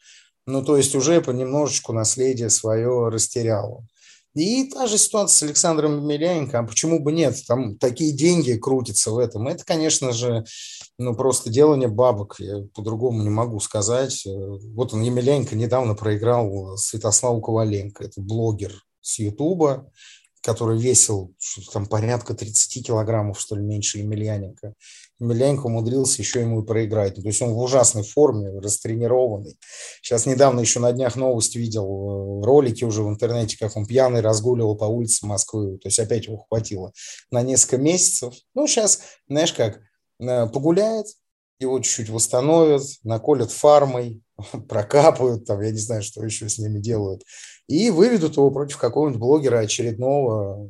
Ну, 0.50 0.64
то 0.64 0.76
есть 0.76 0.94
уже 0.94 1.20
понемножечку 1.20 1.92
наследие 1.92 2.50
свое 2.50 3.08
растеряло. 3.08 3.86
И 4.34 4.64
та 4.64 4.86
же 4.86 4.96
ситуация 4.96 5.36
с 5.36 5.42
Александром 5.42 6.02
Емельяненко, 6.02 6.58
а 6.58 6.62
почему 6.62 7.00
бы 7.00 7.12
нет? 7.12 7.36
Там 7.48 7.76
такие 7.78 8.12
деньги 8.12 8.52
крутятся 8.52 9.10
в 9.10 9.18
этом. 9.18 9.48
Это, 9.48 9.64
конечно 9.64 10.12
же, 10.12 10.44
ну, 10.98 11.14
просто 11.14 11.50
делание 11.50 11.88
бабок, 11.88 12.36
я 12.38 12.62
по-другому 12.74 13.22
не 13.22 13.30
могу 13.30 13.58
сказать. 13.58 14.24
Вот 14.26 14.94
он, 14.94 15.02
Емельяненко, 15.02 15.56
недавно 15.56 15.94
проиграл 15.94 16.76
Святославу 16.76 17.40
Коваленко, 17.40 18.04
это 18.04 18.20
блогер 18.20 18.72
с 19.00 19.18
Ютуба, 19.18 19.90
который 20.42 20.78
весил 20.78 21.34
там 21.72 21.86
порядка 21.86 22.34
30 22.34 22.86
килограммов, 22.86 23.38
что 23.40 23.56
ли, 23.56 23.62
меньше 23.62 23.98
Емельяненко. 23.98 24.74
Емельяненко 25.18 25.66
умудрился 25.66 26.22
еще 26.22 26.40
ему 26.40 26.62
и 26.62 26.66
проиграть. 26.66 27.16
То 27.16 27.22
есть 27.22 27.42
он 27.42 27.52
в 27.52 27.58
ужасной 27.58 28.04
форме, 28.04 28.58
растренированный. 28.58 29.58
Сейчас 30.00 30.24
недавно 30.24 30.60
еще 30.60 30.80
на 30.80 30.92
днях 30.92 31.16
новость 31.16 31.56
видел, 31.56 31.84
э, 31.84 32.44
ролики 32.44 32.84
уже 32.84 33.02
в 33.02 33.08
интернете, 33.10 33.58
как 33.58 33.76
он 33.76 33.86
пьяный 33.86 34.22
разгуливал 34.22 34.76
по 34.76 34.84
улице 34.84 35.26
Москвы. 35.26 35.78
То 35.78 35.88
есть 35.88 35.98
опять 35.98 36.26
его 36.26 36.38
хватило 36.48 36.92
на 37.30 37.42
несколько 37.42 37.76
месяцев. 37.76 38.34
Ну, 38.54 38.66
сейчас, 38.66 39.00
знаешь 39.28 39.52
как, 39.52 39.80
э, 40.20 40.46
погуляет, 40.46 41.06
его 41.58 41.78
чуть-чуть 41.80 42.08
восстановят, 42.08 42.82
наколят 43.02 43.52
фармой, 43.52 44.22
прокапают, 44.68 45.44
там, 45.44 45.60
я 45.60 45.70
не 45.70 45.78
знаю, 45.78 46.02
что 46.02 46.24
еще 46.24 46.48
с 46.48 46.58
ними 46.58 46.78
делают, 46.78 47.22
и 47.70 47.90
выведут 47.90 48.36
его 48.36 48.50
против 48.50 48.78
какого-нибудь 48.78 49.20
блогера 49.20 49.60
очередного, 49.60 50.68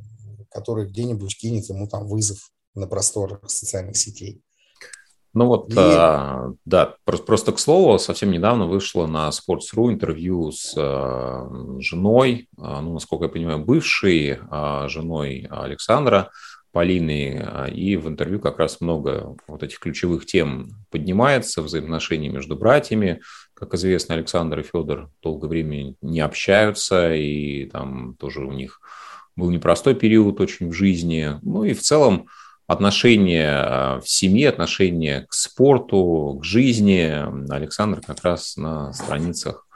который 0.51 0.87
где-нибудь 0.87 1.35
кинет 1.35 1.67
ему 1.71 1.89
там 1.89 2.07
вызов 2.07 2.51
на 2.75 2.87
просторах 2.87 3.49
социальных 3.49 3.97
сетей. 3.97 4.43
Ну 5.33 5.47
вот, 5.47 5.73
и... 5.73 5.77
а, 5.79 6.53
да, 6.67 6.97
просто, 7.05 7.25
просто 7.25 7.53
к 7.53 7.59
слову, 7.59 7.99
совсем 7.99 8.31
недавно 8.31 8.67
вышло 8.67 9.07
на 9.07 9.31
Sports.ru 9.31 9.91
интервью 9.91 10.53
с 10.53 10.75
а, 10.77 11.49
женой, 11.79 12.49
а, 12.59 12.83
ну, 12.83 12.93
насколько 12.93 13.25
я 13.25 13.31
понимаю, 13.31 13.65
бывшей 13.65 14.39
а, 14.51 14.87
женой 14.89 15.47
Александра 15.49 16.31
Полины, 16.73 17.43
а, 17.45 17.67
и 17.67 17.97
в 17.97 18.09
интервью 18.09 18.41
как 18.41 18.59
раз 18.59 18.81
много 18.81 19.37
вот 19.49 19.63
этих 19.63 19.79
ключевых 19.79 20.27
тем 20.27 20.69
поднимается, 20.91 21.63
взаимоотношения 21.63 22.29
между 22.29 22.57
братьями. 22.57 23.23
Как 23.61 23.75
известно, 23.75 24.15
Александр 24.15 24.61
и 24.61 24.63
Федор 24.63 25.11
долгое 25.23 25.49
время 25.49 25.95
не 26.01 26.21
общаются, 26.21 27.15
и 27.15 27.67
там 27.67 28.15
тоже 28.15 28.43
у 28.43 28.53
них 28.53 28.81
был 29.37 29.51
непростой 29.51 29.95
период 29.95 30.41
очень 30.41 30.71
в 30.71 30.73
жизни. 30.73 31.39
Ну 31.43 31.65
и 31.65 31.75
в 31.75 31.83
целом, 31.83 32.27
отношение 32.67 33.51
э, 33.51 34.01
в 34.01 34.09
семье, 34.09 34.49
отношение 34.49 35.27
к 35.29 35.35
спорту, 35.35 36.39
к 36.41 36.45
жизни. 36.45 37.53
Александр 37.53 38.01
как 38.01 38.25
раз 38.25 38.57
на 38.57 38.95
страницах 38.95 39.67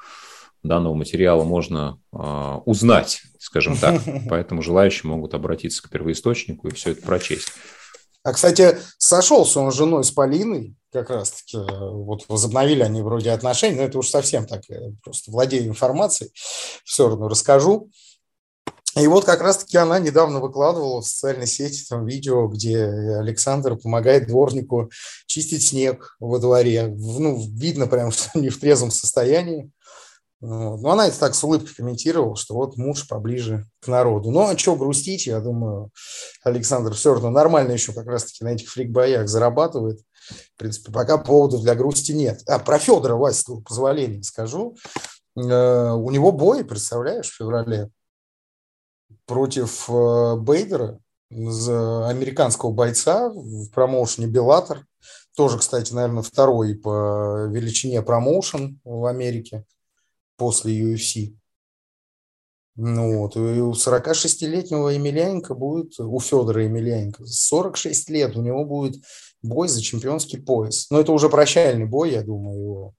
данного 0.63 0.95
материала 0.95 1.45
можно 1.45 1.99
э, 2.11 2.17
узнать, 2.65 3.21
скажем 3.39 3.77
так. 3.77 4.01
Поэтому 4.31 4.63
желающие 4.63 5.11
могут 5.11 5.35
обратиться 5.35 5.83
к 5.83 5.91
первоисточнику 5.91 6.69
и 6.69 6.75
все 6.75 6.93
это 6.93 7.03
прочесть. 7.03 7.53
А, 8.25 8.33
кстати, 8.33 8.79
сошелся 8.97 9.61
он 9.61 9.71
с 9.71 9.75
женой 9.75 10.03
с 10.03 10.11
Полиной, 10.11 10.75
как 10.91 11.11
раз-таки, 11.11 11.59
вот 11.59 12.25
возобновили 12.29 12.83
они 12.83 13.03
вроде 13.03 13.31
отношения, 13.31 13.77
но 13.77 13.83
это 13.83 13.99
уж 13.99 14.09
совсем 14.09 14.47
так, 14.47 14.63
я 14.69 14.81
просто 15.03 15.31
владею 15.31 15.67
информацией, 15.67 16.31
все 16.85 17.09
равно 17.09 17.29
расскажу. 17.29 17.91
И 18.97 19.07
вот 19.09 19.25
как 19.25 19.43
раз-таки 19.43 19.77
она 19.77 19.99
недавно 19.99 20.41
выкладывала 20.41 21.03
в 21.03 21.07
социальной 21.07 21.49
сети 21.49 21.85
там 21.87 22.07
видео, 22.07 22.47
где 22.47 22.85
Александр 22.85 23.77
помогает 23.77 24.29
дворнику 24.29 24.91
чистить 25.27 25.67
снег 25.67 26.17
во 26.21 26.39
дворе. 26.39 26.87
Ну, 26.87 27.45
видно 27.57 27.89
прям, 27.89 28.11
что 28.13 28.39
не 28.39 28.49
в 28.49 28.59
трезвом 28.59 28.91
состоянии. 28.91 29.71
Но 30.41 30.91
она 30.91 31.09
это 31.09 31.19
так 31.19 31.35
с 31.35 31.43
улыбкой 31.43 31.75
комментировала, 31.75 32.37
что 32.37 32.55
вот 32.55 32.77
муж 32.77 33.09
поближе 33.09 33.67
к 33.81 33.89
народу. 33.89 34.31
Ну, 34.31 34.41
а 34.41 34.59
что 34.59 34.77
грустить, 34.77 35.27
я 35.27 35.41
думаю, 35.41 35.91
Александр 36.43 36.93
все 36.93 37.15
равно 37.15 37.31
нормально 37.31 37.73
еще 37.73 37.93
как 37.93 38.07
раз-таки 38.07 38.45
на 38.45 38.49
этих 38.49 38.69
фрик-боях 38.69 39.29
зарабатывает. 39.29 40.01
В 40.55 40.59
принципе, 40.59 40.93
пока 40.93 41.19
поводов 41.19 41.63
для 41.63 41.75
грусти 41.75 42.13
нет. 42.13 42.43
А 42.47 42.59
про 42.59 42.79
Федора, 42.79 43.15
Вася, 43.15 43.43
с 43.43 43.63
позволения 43.63 44.23
скажу. 44.23 44.77
Э, 45.37 45.93
у 45.93 46.11
него 46.11 46.33
бой, 46.33 46.65
представляешь, 46.65 47.31
в 47.31 47.37
феврале 47.37 47.91
против 49.27 49.89
э, 49.89 50.37
Бейдера, 50.37 51.01
американского 51.31 52.71
бойца 52.71 53.29
в 53.29 53.71
промоушене 53.71 54.27
Беллатор. 54.27 54.85
Тоже, 55.37 55.59
кстати, 55.59 55.93
наверное, 55.93 56.23
второй 56.23 56.77
по 56.77 57.47
величине 57.51 58.03
промоушен 58.03 58.81
в 58.85 59.07
Америке 59.07 59.65
после 60.37 60.81
UFC. 60.81 61.35
Ну 62.77 63.19
вот, 63.19 63.37
и 63.37 63.39
у 63.39 63.73
46-летнего 63.73 64.89
Емельяненко 64.89 65.55
будет, 65.55 65.99
у 66.01 66.19
Федора 66.19 66.65
Емельяненко, 66.65 67.25
46 67.25 68.11
лет, 68.11 68.37
у 68.37 68.43
него 68.43 68.65
будет 68.65 69.01
бой 69.43 69.69
за 69.69 69.81
чемпионский 69.81 70.41
пояс. 70.41 70.91
Но 70.91 71.01
это 71.01 71.13
уже 71.13 71.29
прощальный 71.29 71.87
бой, 71.87 72.13
я 72.13 72.23
думаю, 72.23 72.61
его. 72.61 72.95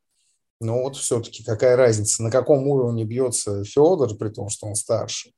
Но 0.61 0.81
вот 0.83 0.95
все-таки 0.95 1.43
какая 1.43 1.75
разница, 1.75 2.23
на 2.23 2.31
каком 2.31 2.65
уровне 2.67 3.03
бьется 3.03 3.65
Федор, 3.65 4.15
при 4.15 4.29
том, 4.29 4.47
что 4.47 4.67
он 4.67 4.75
старше. 4.75 5.31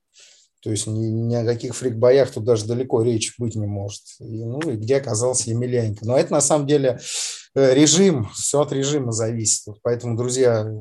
То 0.61 0.69
есть 0.69 0.85
ни, 0.85 1.07
ни 1.07 1.35
о 1.35 1.45
каких 1.45 1.75
фрик-боях 1.75 2.31
тут 2.31 2.43
даже 2.43 2.65
далеко 2.65 3.01
речь 3.01 3.33
быть 3.39 3.55
не 3.55 3.65
может. 3.65 4.03
И, 4.19 4.43
ну 4.43 4.59
и 4.59 4.75
где 4.75 4.97
оказался 4.97 5.49
Емельяненко. 5.49 6.05
Но 6.05 6.17
это 6.17 6.31
на 6.31 6.41
самом 6.41 6.67
деле 6.67 6.99
режим, 7.57 8.29
все 8.33 8.61
от 8.61 8.71
режима 8.71 9.11
зависит. 9.11 9.73
Поэтому, 9.81 10.15
друзья, 10.15 10.71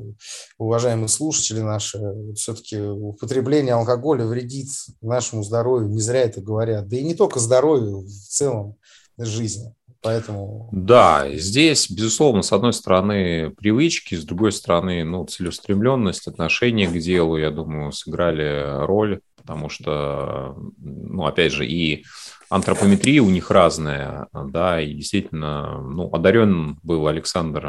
уважаемые 0.57 1.07
слушатели 1.07 1.59
наши, 1.59 1.99
все-таки 2.35 2.79
употребление 2.79 3.73
алкоголя 3.73 4.25
вредит 4.25 4.67
нашему 5.01 5.43
здоровью. 5.43 5.89
Не 5.89 5.99
зря 5.99 6.21
это 6.21 6.41
говорят. 6.41 6.87
Да 6.87 6.97
и 6.97 7.03
не 7.03 7.15
только 7.15 7.39
здоровью, 7.39 8.01
в 8.01 8.09
целом 8.09 8.75
жизни. 9.17 9.73
Поэтому... 10.01 10.69
Да, 10.71 11.27
здесь, 11.33 11.89
безусловно, 11.89 12.43
с 12.43 12.53
одной 12.53 12.73
стороны 12.73 13.49
привычки, 13.57 14.15
с 14.15 14.23
другой 14.23 14.51
стороны, 14.51 15.03
ну, 15.03 15.25
целеустремленность, 15.25 16.27
отношение 16.27 16.87
к 16.87 16.97
делу, 16.99 17.37
я 17.37 17.49
думаю, 17.49 17.91
сыграли 17.91 18.85
роль 18.85 19.21
потому 19.47 19.69
что, 19.69 20.57
ну, 20.77 21.25
опять 21.25 21.53
же, 21.53 21.65
и 21.65 22.03
антропометрия 22.49 23.21
у 23.21 23.29
них 23.29 23.49
разная, 23.49 24.27
да, 24.33 24.81
и 24.81 24.93
действительно, 24.93 25.79
ну, 25.81 26.13
одарен 26.13 26.77
был 26.83 27.07
Александр, 27.07 27.65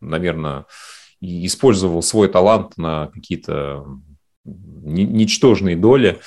наверное, 0.00 0.66
и 1.20 1.46
использовал 1.46 2.02
свой 2.02 2.28
талант 2.28 2.76
на 2.76 3.06
какие-то 3.06 3.86
ничтожные 4.44 5.76
доли, 5.76 6.20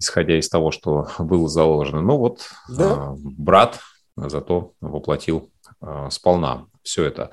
исходя 0.00 0.36
из 0.36 0.48
того, 0.48 0.72
что 0.72 1.06
было 1.20 1.48
заложено. 1.48 2.02
Но 2.02 2.18
вот 2.18 2.50
да. 2.68 3.14
брат 3.16 3.78
зато 4.16 4.72
воплотил 4.80 5.48
сполна 6.10 6.66
все 6.84 7.04
это. 7.04 7.30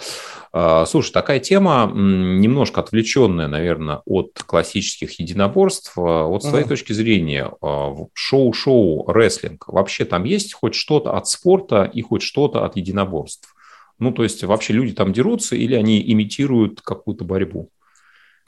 А, 0.52 0.86
слушай, 0.86 1.12
такая 1.12 1.40
тема 1.40 1.92
немножко 1.94 2.82
отвлеченная, 2.82 3.48
наверное, 3.48 4.02
от 4.06 4.42
классических 4.46 5.20
единоборств. 5.20 5.94
А, 5.98 6.24
вот 6.24 6.44
с 6.44 6.48
твоей 6.48 6.66
uh-huh. 6.66 6.70
точки 6.70 6.94
зрения, 6.94 7.52
а, 7.62 7.96
шоу-шоу, 8.14 9.12
рестлинг, 9.12 9.68
вообще 9.68 10.06
там 10.06 10.24
есть 10.24 10.54
хоть 10.54 10.74
что-то 10.74 11.16
от 11.16 11.28
спорта 11.28 11.84
и 11.84 12.02
хоть 12.02 12.24
что-то 12.24 12.66
от 12.66 12.78
единоборств? 12.78 13.54
Ну, 14.00 14.12
то 14.12 14.24
есть 14.24 14.44
вообще 14.44 14.74
люди 14.74 14.94
там 14.94 15.14
дерутся 15.14 15.56
или 15.56 15.76
они 15.76 16.02
имитируют 16.12 16.82
какую-то 16.82 17.24
борьбу? 17.24 17.70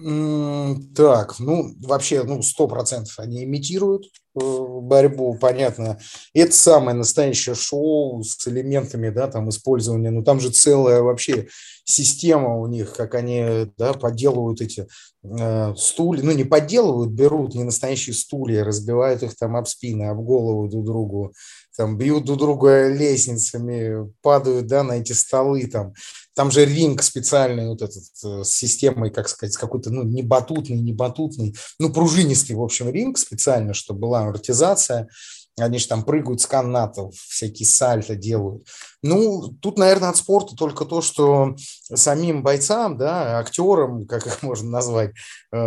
Так, 0.04 1.40
ну, 1.40 1.74
вообще, 1.80 2.24
ну, 2.24 2.42
сто 2.42 2.68
процентов 2.68 3.20
они 3.20 3.46
имитируют 3.46 4.08
э, 4.36 4.40
борьбу, 4.40 5.38
понятно. 5.40 5.98
Это 6.34 6.52
самое 6.52 6.98
настоящее 6.98 7.56
шоу 7.56 8.22
с 8.22 8.46
элементами, 8.48 9.10
да, 9.12 9.28
там, 9.28 9.48
использования, 9.48 10.12
ну, 10.12 10.22
там 10.22 10.42
же 10.42 10.50
целая 10.50 11.02
вообще 11.02 11.48
система 11.86 12.58
у 12.58 12.68
них, 12.68 12.96
как 12.96 13.16
они, 13.16 13.72
да, 13.78 13.94
подделывают 13.94 14.60
эти 14.60 14.88
э, 15.24 15.74
стулья, 15.78 16.24
ну, 16.24 16.34
не 16.34 16.44
подделывают, 16.44 17.12
берут 17.12 17.56
не 17.56 17.64
настоящие 17.64 18.14
стулья, 18.14 18.66
разбивают 18.66 19.24
их 19.24 19.38
там 19.38 19.56
об 19.56 19.68
спины, 19.68 20.04
об 20.10 20.20
голову 20.20 20.68
друг 20.68 20.86
другу, 20.86 21.34
там, 21.78 21.98
бьют 21.98 22.26
друг 22.26 22.40
друга 22.40 22.90
лестницами, 22.90 24.12
падают, 24.22 24.68
да, 24.68 24.84
на 24.84 24.94
эти 24.94 25.14
столы, 25.14 25.66
там, 25.68 25.94
там 26.36 26.52
же 26.52 26.66
ринг 26.66 27.04
специальный, 27.04 27.68
вот 27.68 27.82
этот, 27.82 28.04
э, 28.24 28.44
с 28.44 28.50
системой, 28.50 29.12
как 29.12 29.30
сказать, 29.30 29.56
какой-то, 29.56 29.92
ну, 29.92 30.04
не 30.04 30.24
батутный, 30.24 30.78
не 30.78 30.94
батутный, 30.94 31.56
ну, 31.80 31.92
пружинистый, 31.92 32.56
в 32.56 32.62
общем, 32.62 32.90
ринг 32.90 33.18
специально, 33.18 33.74
чтобы 33.74 34.02
была 34.02 34.22
амортизация. 34.22 35.08
Они 35.60 35.78
же 35.78 35.88
там 35.88 36.04
прыгают 36.04 36.42
с 36.42 36.48
канатов, 36.48 37.14
всякие 37.14 37.68
сальто 37.68 38.16
делают. 38.16 38.68
Ну, 39.04 39.54
тут, 39.62 39.78
наверное, 39.78 40.10
от 40.10 40.18
спорта 40.18 40.56
только 40.56 40.84
то, 40.86 41.02
что 41.02 41.56
самим 41.94 42.42
бойцам, 42.42 42.98
да, 42.98 43.38
актерам, 43.38 44.06
как 44.08 44.26
их 44.26 44.42
можно 44.42 44.70
назвать, 44.70 45.12
э, 45.52 45.58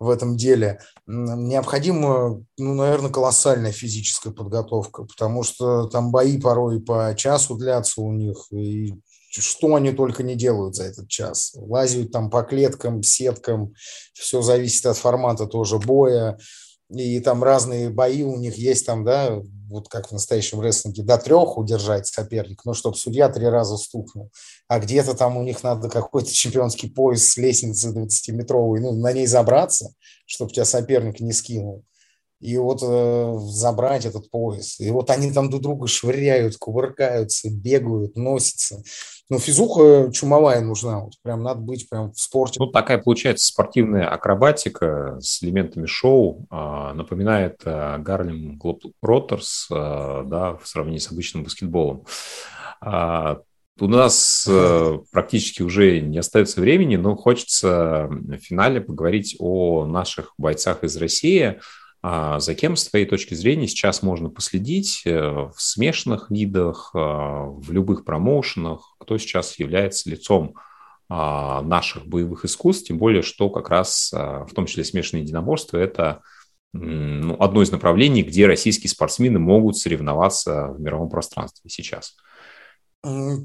в 0.00 0.10
этом 0.10 0.36
деле, 0.36 0.80
необходима, 1.06 2.44
ну, 2.58 2.74
наверное, 2.74 3.10
колоссальная 3.10 3.72
физическая 3.72 4.32
подготовка, 4.32 5.04
потому 5.04 5.42
что 5.42 5.88
там 5.88 6.12
бои 6.12 6.38
порой 6.38 6.80
по 6.80 7.14
часу 7.16 7.56
длятся 7.56 8.02
у 8.02 8.12
них, 8.12 8.46
и 8.52 8.94
что 9.30 9.74
они 9.74 9.92
только 9.92 10.22
не 10.22 10.34
делают 10.34 10.74
за 10.74 10.84
этот 10.84 11.08
час. 11.08 11.52
Лазят 11.54 12.10
там 12.10 12.30
по 12.30 12.42
клеткам, 12.42 13.02
сеткам, 13.02 13.74
все 14.12 14.42
зависит 14.42 14.86
от 14.86 14.96
формата 14.96 15.46
тоже 15.46 15.78
боя. 15.78 16.38
И 16.90 17.20
там 17.20 17.44
разные 17.44 17.90
бои 17.90 18.22
у 18.22 18.36
них 18.38 18.56
есть 18.56 18.86
там, 18.86 19.04
да, 19.04 19.42
вот 19.68 19.88
как 19.88 20.08
в 20.08 20.12
настоящем 20.12 20.62
рестлинге, 20.62 21.02
до 21.02 21.18
трех 21.18 21.58
удержать 21.58 22.06
соперник, 22.06 22.62
ну, 22.64 22.72
чтобы 22.72 22.96
судья 22.96 23.28
три 23.28 23.46
раза 23.46 23.76
стукнул. 23.76 24.30
А 24.68 24.78
где-то 24.78 25.14
там 25.14 25.36
у 25.36 25.42
них 25.42 25.62
надо 25.62 25.90
какой-то 25.90 26.32
чемпионский 26.32 26.90
пояс 26.90 27.24
с 27.24 27.36
лестницы 27.36 27.90
20-метровой, 27.90 28.80
ну, 28.80 28.92
на 28.92 29.12
ней 29.12 29.26
забраться, 29.26 29.92
чтобы 30.24 30.50
тебя 30.50 30.64
соперник 30.64 31.20
не 31.20 31.32
скинул 31.32 31.84
и 32.40 32.56
вот 32.56 32.80
э, 32.82 33.36
забрать 33.40 34.04
этот 34.04 34.30
пояс. 34.30 34.78
И 34.78 34.90
вот 34.90 35.10
они 35.10 35.32
там 35.32 35.50
друг 35.50 35.62
друга 35.62 35.86
швыряют, 35.88 36.56
кувыркаются, 36.56 37.50
бегают, 37.50 38.16
носятся. 38.16 38.82
Ну, 39.28 39.38
физуха 39.38 40.10
чумовая 40.12 40.60
нужна, 40.60 41.00
вот 41.00 41.14
прям 41.22 41.42
надо 41.42 41.60
быть 41.60 41.88
прям 41.88 42.12
в 42.12 42.20
спорте. 42.20 42.60
Ну, 42.60 42.68
такая 42.68 42.98
получается 42.98 43.46
спортивная 43.46 44.08
акробатика 44.08 45.18
с 45.20 45.42
элементами 45.42 45.86
шоу. 45.86 46.46
Э, 46.50 46.92
напоминает 46.94 47.60
э, 47.64 47.98
Гарлем 47.98 48.56
Глоброттерс, 48.56 49.66
э, 49.70 50.22
да, 50.26 50.56
в 50.56 50.66
сравнении 50.66 50.98
с 50.98 51.10
обычным 51.10 51.42
баскетболом. 51.42 52.04
Э, 52.84 53.36
у 53.80 53.86
нас 53.86 54.46
э, 54.48 54.98
практически 55.10 55.62
уже 55.62 56.00
не 56.00 56.18
остается 56.18 56.60
времени, 56.60 56.96
но 56.96 57.16
хочется 57.16 58.08
в 58.10 58.36
финале 58.38 58.80
поговорить 58.80 59.36
о 59.40 59.86
наших 59.86 60.34
бойцах 60.38 60.84
из 60.84 60.96
России– 60.96 61.58
а 61.87 61.87
за 62.02 62.54
кем, 62.54 62.76
с 62.76 62.88
твоей 62.88 63.06
точки 63.06 63.34
зрения, 63.34 63.66
сейчас 63.66 64.02
можно 64.02 64.30
последить 64.30 65.02
э, 65.04 65.10
в 65.20 65.54
смешанных 65.56 66.30
видах, 66.30 66.92
э, 66.94 66.98
в 66.98 67.72
любых 67.72 68.04
промоушенах, 68.04 68.94
кто 68.98 69.18
сейчас 69.18 69.58
является 69.58 70.08
лицом 70.08 70.54
а, 71.10 71.62
наших 71.62 72.06
боевых 72.06 72.44
искусств, 72.44 72.86
тем 72.86 72.98
более, 72.98 73.22
что 73.22 73.48
как 73.50 73.70
раз, 73.70 74.12
э, 74.12 74.16
в 74.16 74.54
том 74.54 74.66
числе 74.66 74.84
смешанные 74.84 75.24
единоборства, 75.24 75.78
это 75.78 76.20
ну, 76.74 77.34
одно 77.40 77.62
из 77.62 77.72
направлений, 77.72 78.22
где 78.22 78.46
российские 78.46 78.90
спортсмены 78.90 79.38
могут 79.38 79.78
соревноваться 79.78 80.68
в 80.68 80.80
мировом 80.80 81.08
пространстве 81.08 81.70
сейчас. 81.70 82.14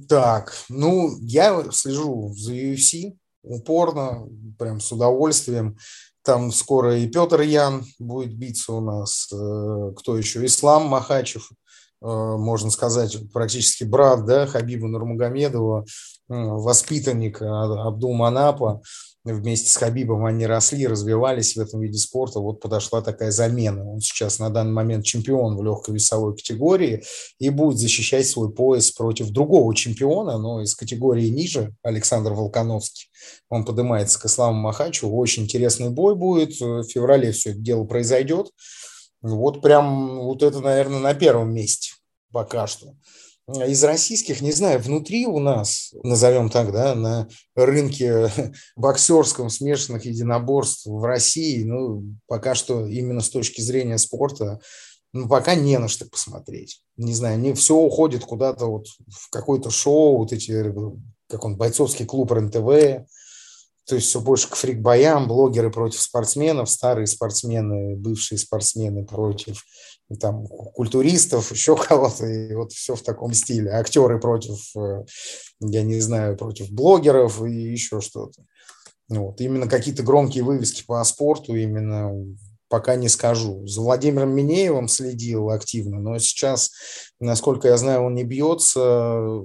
Так, 0.10 0.54
ну, 0.68 1.18
я 1.22 1.64
слежу 1.72 2.34
за 2.36 2.54
UFC 2.54 3.14
упорно, 3.44 4.28
прям 4.60 4.80
с 4.80 4.92
удовольствием. 4.92 5.78
Там 6.24 6.52
скоро 6.52 6.98
и 6.98 7.08
Петр 7.08 7.42
Ян 7.42 7.84
будет 8.00 8.34
биться 8.36 8.74
у 8.74 8.82
нас. 8.82 9.30
Э, 9.32 9.92
кто 9.98 10.18
еще? 10.18 10.46
Ислам 10.46 10.88
Махачев, 10.88 11.50
э, 11.52 12.06
можно 12.06 12.70
сказать, 12.70 13.18
практически 13.34 13.84
брат 13.84 14.26
да, 14.26 14.48
Хабиба 14.48 14.88
Нурмагомедова, 14.88 15.86
воспитанник 16.30 17.42
Абдул 17.42 18.14
Манапа 18.14 18.82
вместе 19.24 19.70
с 19.70 19.76
Хабибом 19.78 20.26
они 20.26 20.46
росли, 20.46 20.86
развивались 20.86 21.56
в 21.56 21.60
этом 21.60 21.82
виде 21.82 21.98
спорта. 21.98 22.40
Вот 22.40 22.60
подошла 22.60 23.02
такая 23.02 23.32
замена. 23.32 23.90
Он 23.90 24.02
сейчас 24.02 24.40
на 24.40 24.50
данный 24.50 24.74
момент 24.74 25.06
чемпион 25.06 25.56
в 25.56 25.64
легкой 25.64 25.96
весовой 25.96 26.36
категории 26.36 27.04
и 27.40 27.50
будет 27.50 27.78
защищать 27.78 28.28
свой 28.28 28.54
пояс 28.54 28.92
против 28.92 29.30
другого 29.30 29.74
чемпиона, 29.76 30.38
но 30.38 30.62
из 30.62 30.76
категории 30.76 31.30
ниже, 31.30 31.74
Александр 31.84 32.34
Волконовский. 32.34 33.10
Он 33.50 33.64
поднимается 33.64 34.20
к 34.20 34.26
Исламу 34.26 34.60
Махачу. 34.60 35.10
Очень 35.10 35.44
интересный 35.44 35.90
бой 35.90 36.16
будет. 36.16 36.60
В 36.60 36.84
феврале 36.84 37.32
все 37.32 37.52
это 37.52 37.60
дело 37.60 37.86
произойдет. 37.86 38.52
Вот 39.22 39.62
прям 39.62 40.20
вот 40.20 40.44
это, 40.44 40.60
наверное, 40.60 41.00
на 41.00 41.14
первом 41.14 41.54
месте 41.54 41.94
пока 42.34 42.68
что 42.68 42.96
из 43.48 43.84
российских, 43.84 44.42
не 44.42 44.52
знаю, 44.52 44.80
внутри 44.80 45.26
у 45.26 45.40
нас, 45.40 45.94
назовем 46.04 46.50
так, 46.50 46.72
да, 46.72 46.96
на 46.96 47.28
рынке 47.56 48.32
боксерском 48.76 49.50
смешанных 49.50 50.06
единоборств 50.06 50.86
в 50.86 51.04
России, 51.04 51.64
ну, 51.64 52.04
пока 52.28 52.56
что 52.56 52.86
именно 52.86 53.22
с 53.22 53.30
точки 53.30 53.62
зрения 53.62 53.98
спорта, 53.98 54.60
ну, 55.12 55.28
пока 55.28 55.56
не 55.56 55.78
на 55.78 55.90
что 55.90 56.06
посмотреть. 56.06 56.82
Не 56.96 57.14
знаю, 57.14 57.40
не 57.40 57.54
все 57.54 57.76
уходит 57.76 58.24
куда-то 58.24 58.66
вот 58.66 58.88
в 58.88 59.30
какое-то 59.30 59.70
шоу, 59.70 60.18
вот 60.20 60.32
эти, 60.32 60.74
как 61.30 61.44
он, 61.44 61.58
бойцовский 61.58 62.06
клуб 62.06 62.32
РНТВ, 62.32 63.06
то 63.86 63.96
есть 63.96 64.08
все 64.08 64.22
больше 64.22 64.50
к 64.50 64.56
фрик-боям, 64.56 65.28
блогеры 65.28 65.70
против 65.70 66.00
спортсменов, 66.00 66.70
старые 66.70 67.06
спортсмены, 67.06 67.98
бывшие 67.98 68.38
спортсмены 68.38 69.06
против 69.06 69.66
там, 70.20 70.48
культуристов, 70.48 71.52
еще 71.52 71.76
кого-то, 71.76 72.26
и 72.26 72.54
вот 72.56 72.72
все 72.72 72.96
в 72.96 73.02
таком 73.02 73.34
стиле. 73.34 73.72
Актеры 73.72 74.20
против, 74.20 74.76
э, 74.76 75.06
я 75.62 75.84
не 75.84 76.00
знаю, 76.00 76.38
против 76.38 76.72
блогеров 76.72 77.44
и 77.44 77.52
еще 77.52 78.02
что-то. 78.02 78.44
Вот. 79.10 79.40
Именно 79.42 79.68
какие-то 79.68 80.04
громкие 80.04 80.44
вывески 80.44 80.84
по 80.86 81.04
спорту 81.04 81.56
именно 81.56 82.12
пока 82.70 82.96
не 82.96 83.08
скажу. 83.08 83.68
За 83.68 83.82
Владимиром 83.82 84.32
Минеевым 84.32 84.88
следил 84.88 85.52
активно, 85.52 86.00
но 86.00 86.18
сейчас, 86.18 86.72
насколько 87.20 87.68
я 87.68 87.78
знаю, 87.78 88.04
он 88.04 88.16
не 88.16 88.24
бьется. 88.24 89.44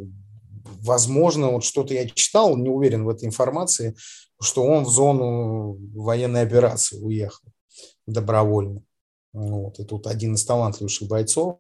Возможно, 0.81 1.51
вот 1.51 1.65
что-то 1.65 1.93
я 1.93 2.09
читал, 2.09 2.57
не 2.57 2.71
уверен 2.71 3.05
в 3.05 3.09
этой 3.11 3.27
информации, 3.27 3.95
что 4.41 4.65
он 4.65 4.85
в 4.85 4.89
зону 4.89 5.77
военной 5.95 6.41
операции 6.41 6.99
уехал 6.99 7.45
добровольно. 8.07 8.83
Вот, 9.33 9.79
и 9.79 9.85
тут 9.85 10.07
один 10.07 10.35
из 10.35 10.45
талантливейших 10.45 11.09
бойцов. 11.09 11.59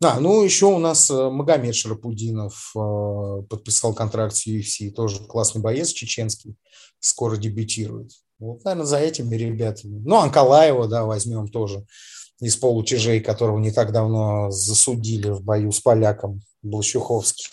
Да, 0.00 0.20
ну 0.20 0.42
еще 0.42 0.66
у 0.66 0.78
нас 0.78 1.10
э, 1.10 1.30
Магомед 1.30 1.74
Шарапудинов 1.74 2.72
э, 2.76 3.42
подписал 3.48 3.94
контракт 3.94 4.36
с 4.36 4.46
UFC, 4.46 4.90
тоже 4.90 5.24
классный 5.24 5.62
боец 5.62 5.88
чеченский, 5.88 6.56
скоро 7.00 7.38
дебютирует. 7.38 8.12
Вот, 8.38 8.62
наверное, 8.64 8.84
за 8.84 8.98
этими 8.98 9.34
ребятами. 9.36 9.98
Ну, 10.04 10.16
Анкалаева, 10.16 10.86
да, 10.86 11.04
возьмем 11.04 11.48
тоже 11.48 11.86
из 12.40 12.56
полутяжей, 12.56 13.20
которого 13.20 13.58
не 13.58 13.70
так 13.70 13.92
давно 13.92 14.50
засудили 14.50 15.30
в 15.30 15.42
бою 15.42 15.72
с 15.72 15.80
поляком 15.80 16.42
Блащуховский. 16.62 17.48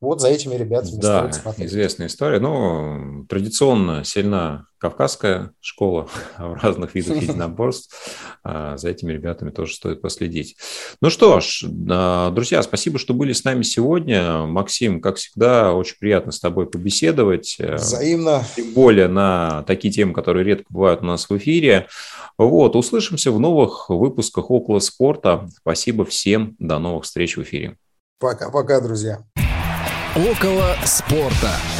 Вот 0.00 0.20
за 0.22 0.28
этими 0.28 0.54
ребятами 0.54 0.98
да, 0.98 1.30
известная 1.58 2.06
история. 2.06 2.40
Ну, 2.40 3.26
традиционно 3.28 4.02
сильна 4.02 4.66
кавказская 4.78 5.52
школа 5.60 6.08
в 6.38 6.54
разных 6.54 6.94
видах 6.94 7.16
единоборств. 7.22 7.94
А, 8.42 8.78
за 8.78 8.88
этими 8.88 9.12
ребятами 9.12 9.50
тоже 9.50 9.74
стоит 9.74 10.00
последить. 10.00 10.56
Ну 11.02 11.10
что 11.10 11.40
ж, 11.40 11.66
а, 11.90 12.30
друзья, 12.30 12.62
спасибо, 12.62 12.98
что 12.98 13.12
были 13.12 13.34
с 13.34 13.44
нами 13.44 13.62
сегодня. 13.62 14.46
Максим, 14.46 15.02
как 15.02 15.16
всегда, 15.16 15.74
очень 15.74 15.98
приятно 15.98 16.32
с 16.32 16.40
тобой 16.40 16.66
побеседовать. 16.66 17.58
Взаимно. 17.58 18.42
Тем 18.56 18.72
более 18.72 19.08
на 19.08 19.64
такие 19.64 19.92
темы, 19.92 20.14
которые 20.14 20.44
редко 20.46 20.64
бывают 20.70 21.02
у 21.02 21.04
нас 21.06 21.28
в 21.28 21.36
эфире. 21.36 21.88
Вот, 22.38 22.74
услышимся 22.74 23.32
в 23.32 23.38
новых 23.38 23.90
выпусках 23.90 24.50
«Около 24.50 24.78
спорта». 24.78 25.46
Спасибо 25.58 26.06
всем. 26.06 26.56
До 26.58 26.78
новых 26.78 27.04
встреч 27.04 27.36
в 27.36 27.42
эфире. 27.42 27.76
Пока-пока, 28.18 28.80
друзья. 28.80 29.24
Около 30.16 30.74
спорта. 30.84 31.79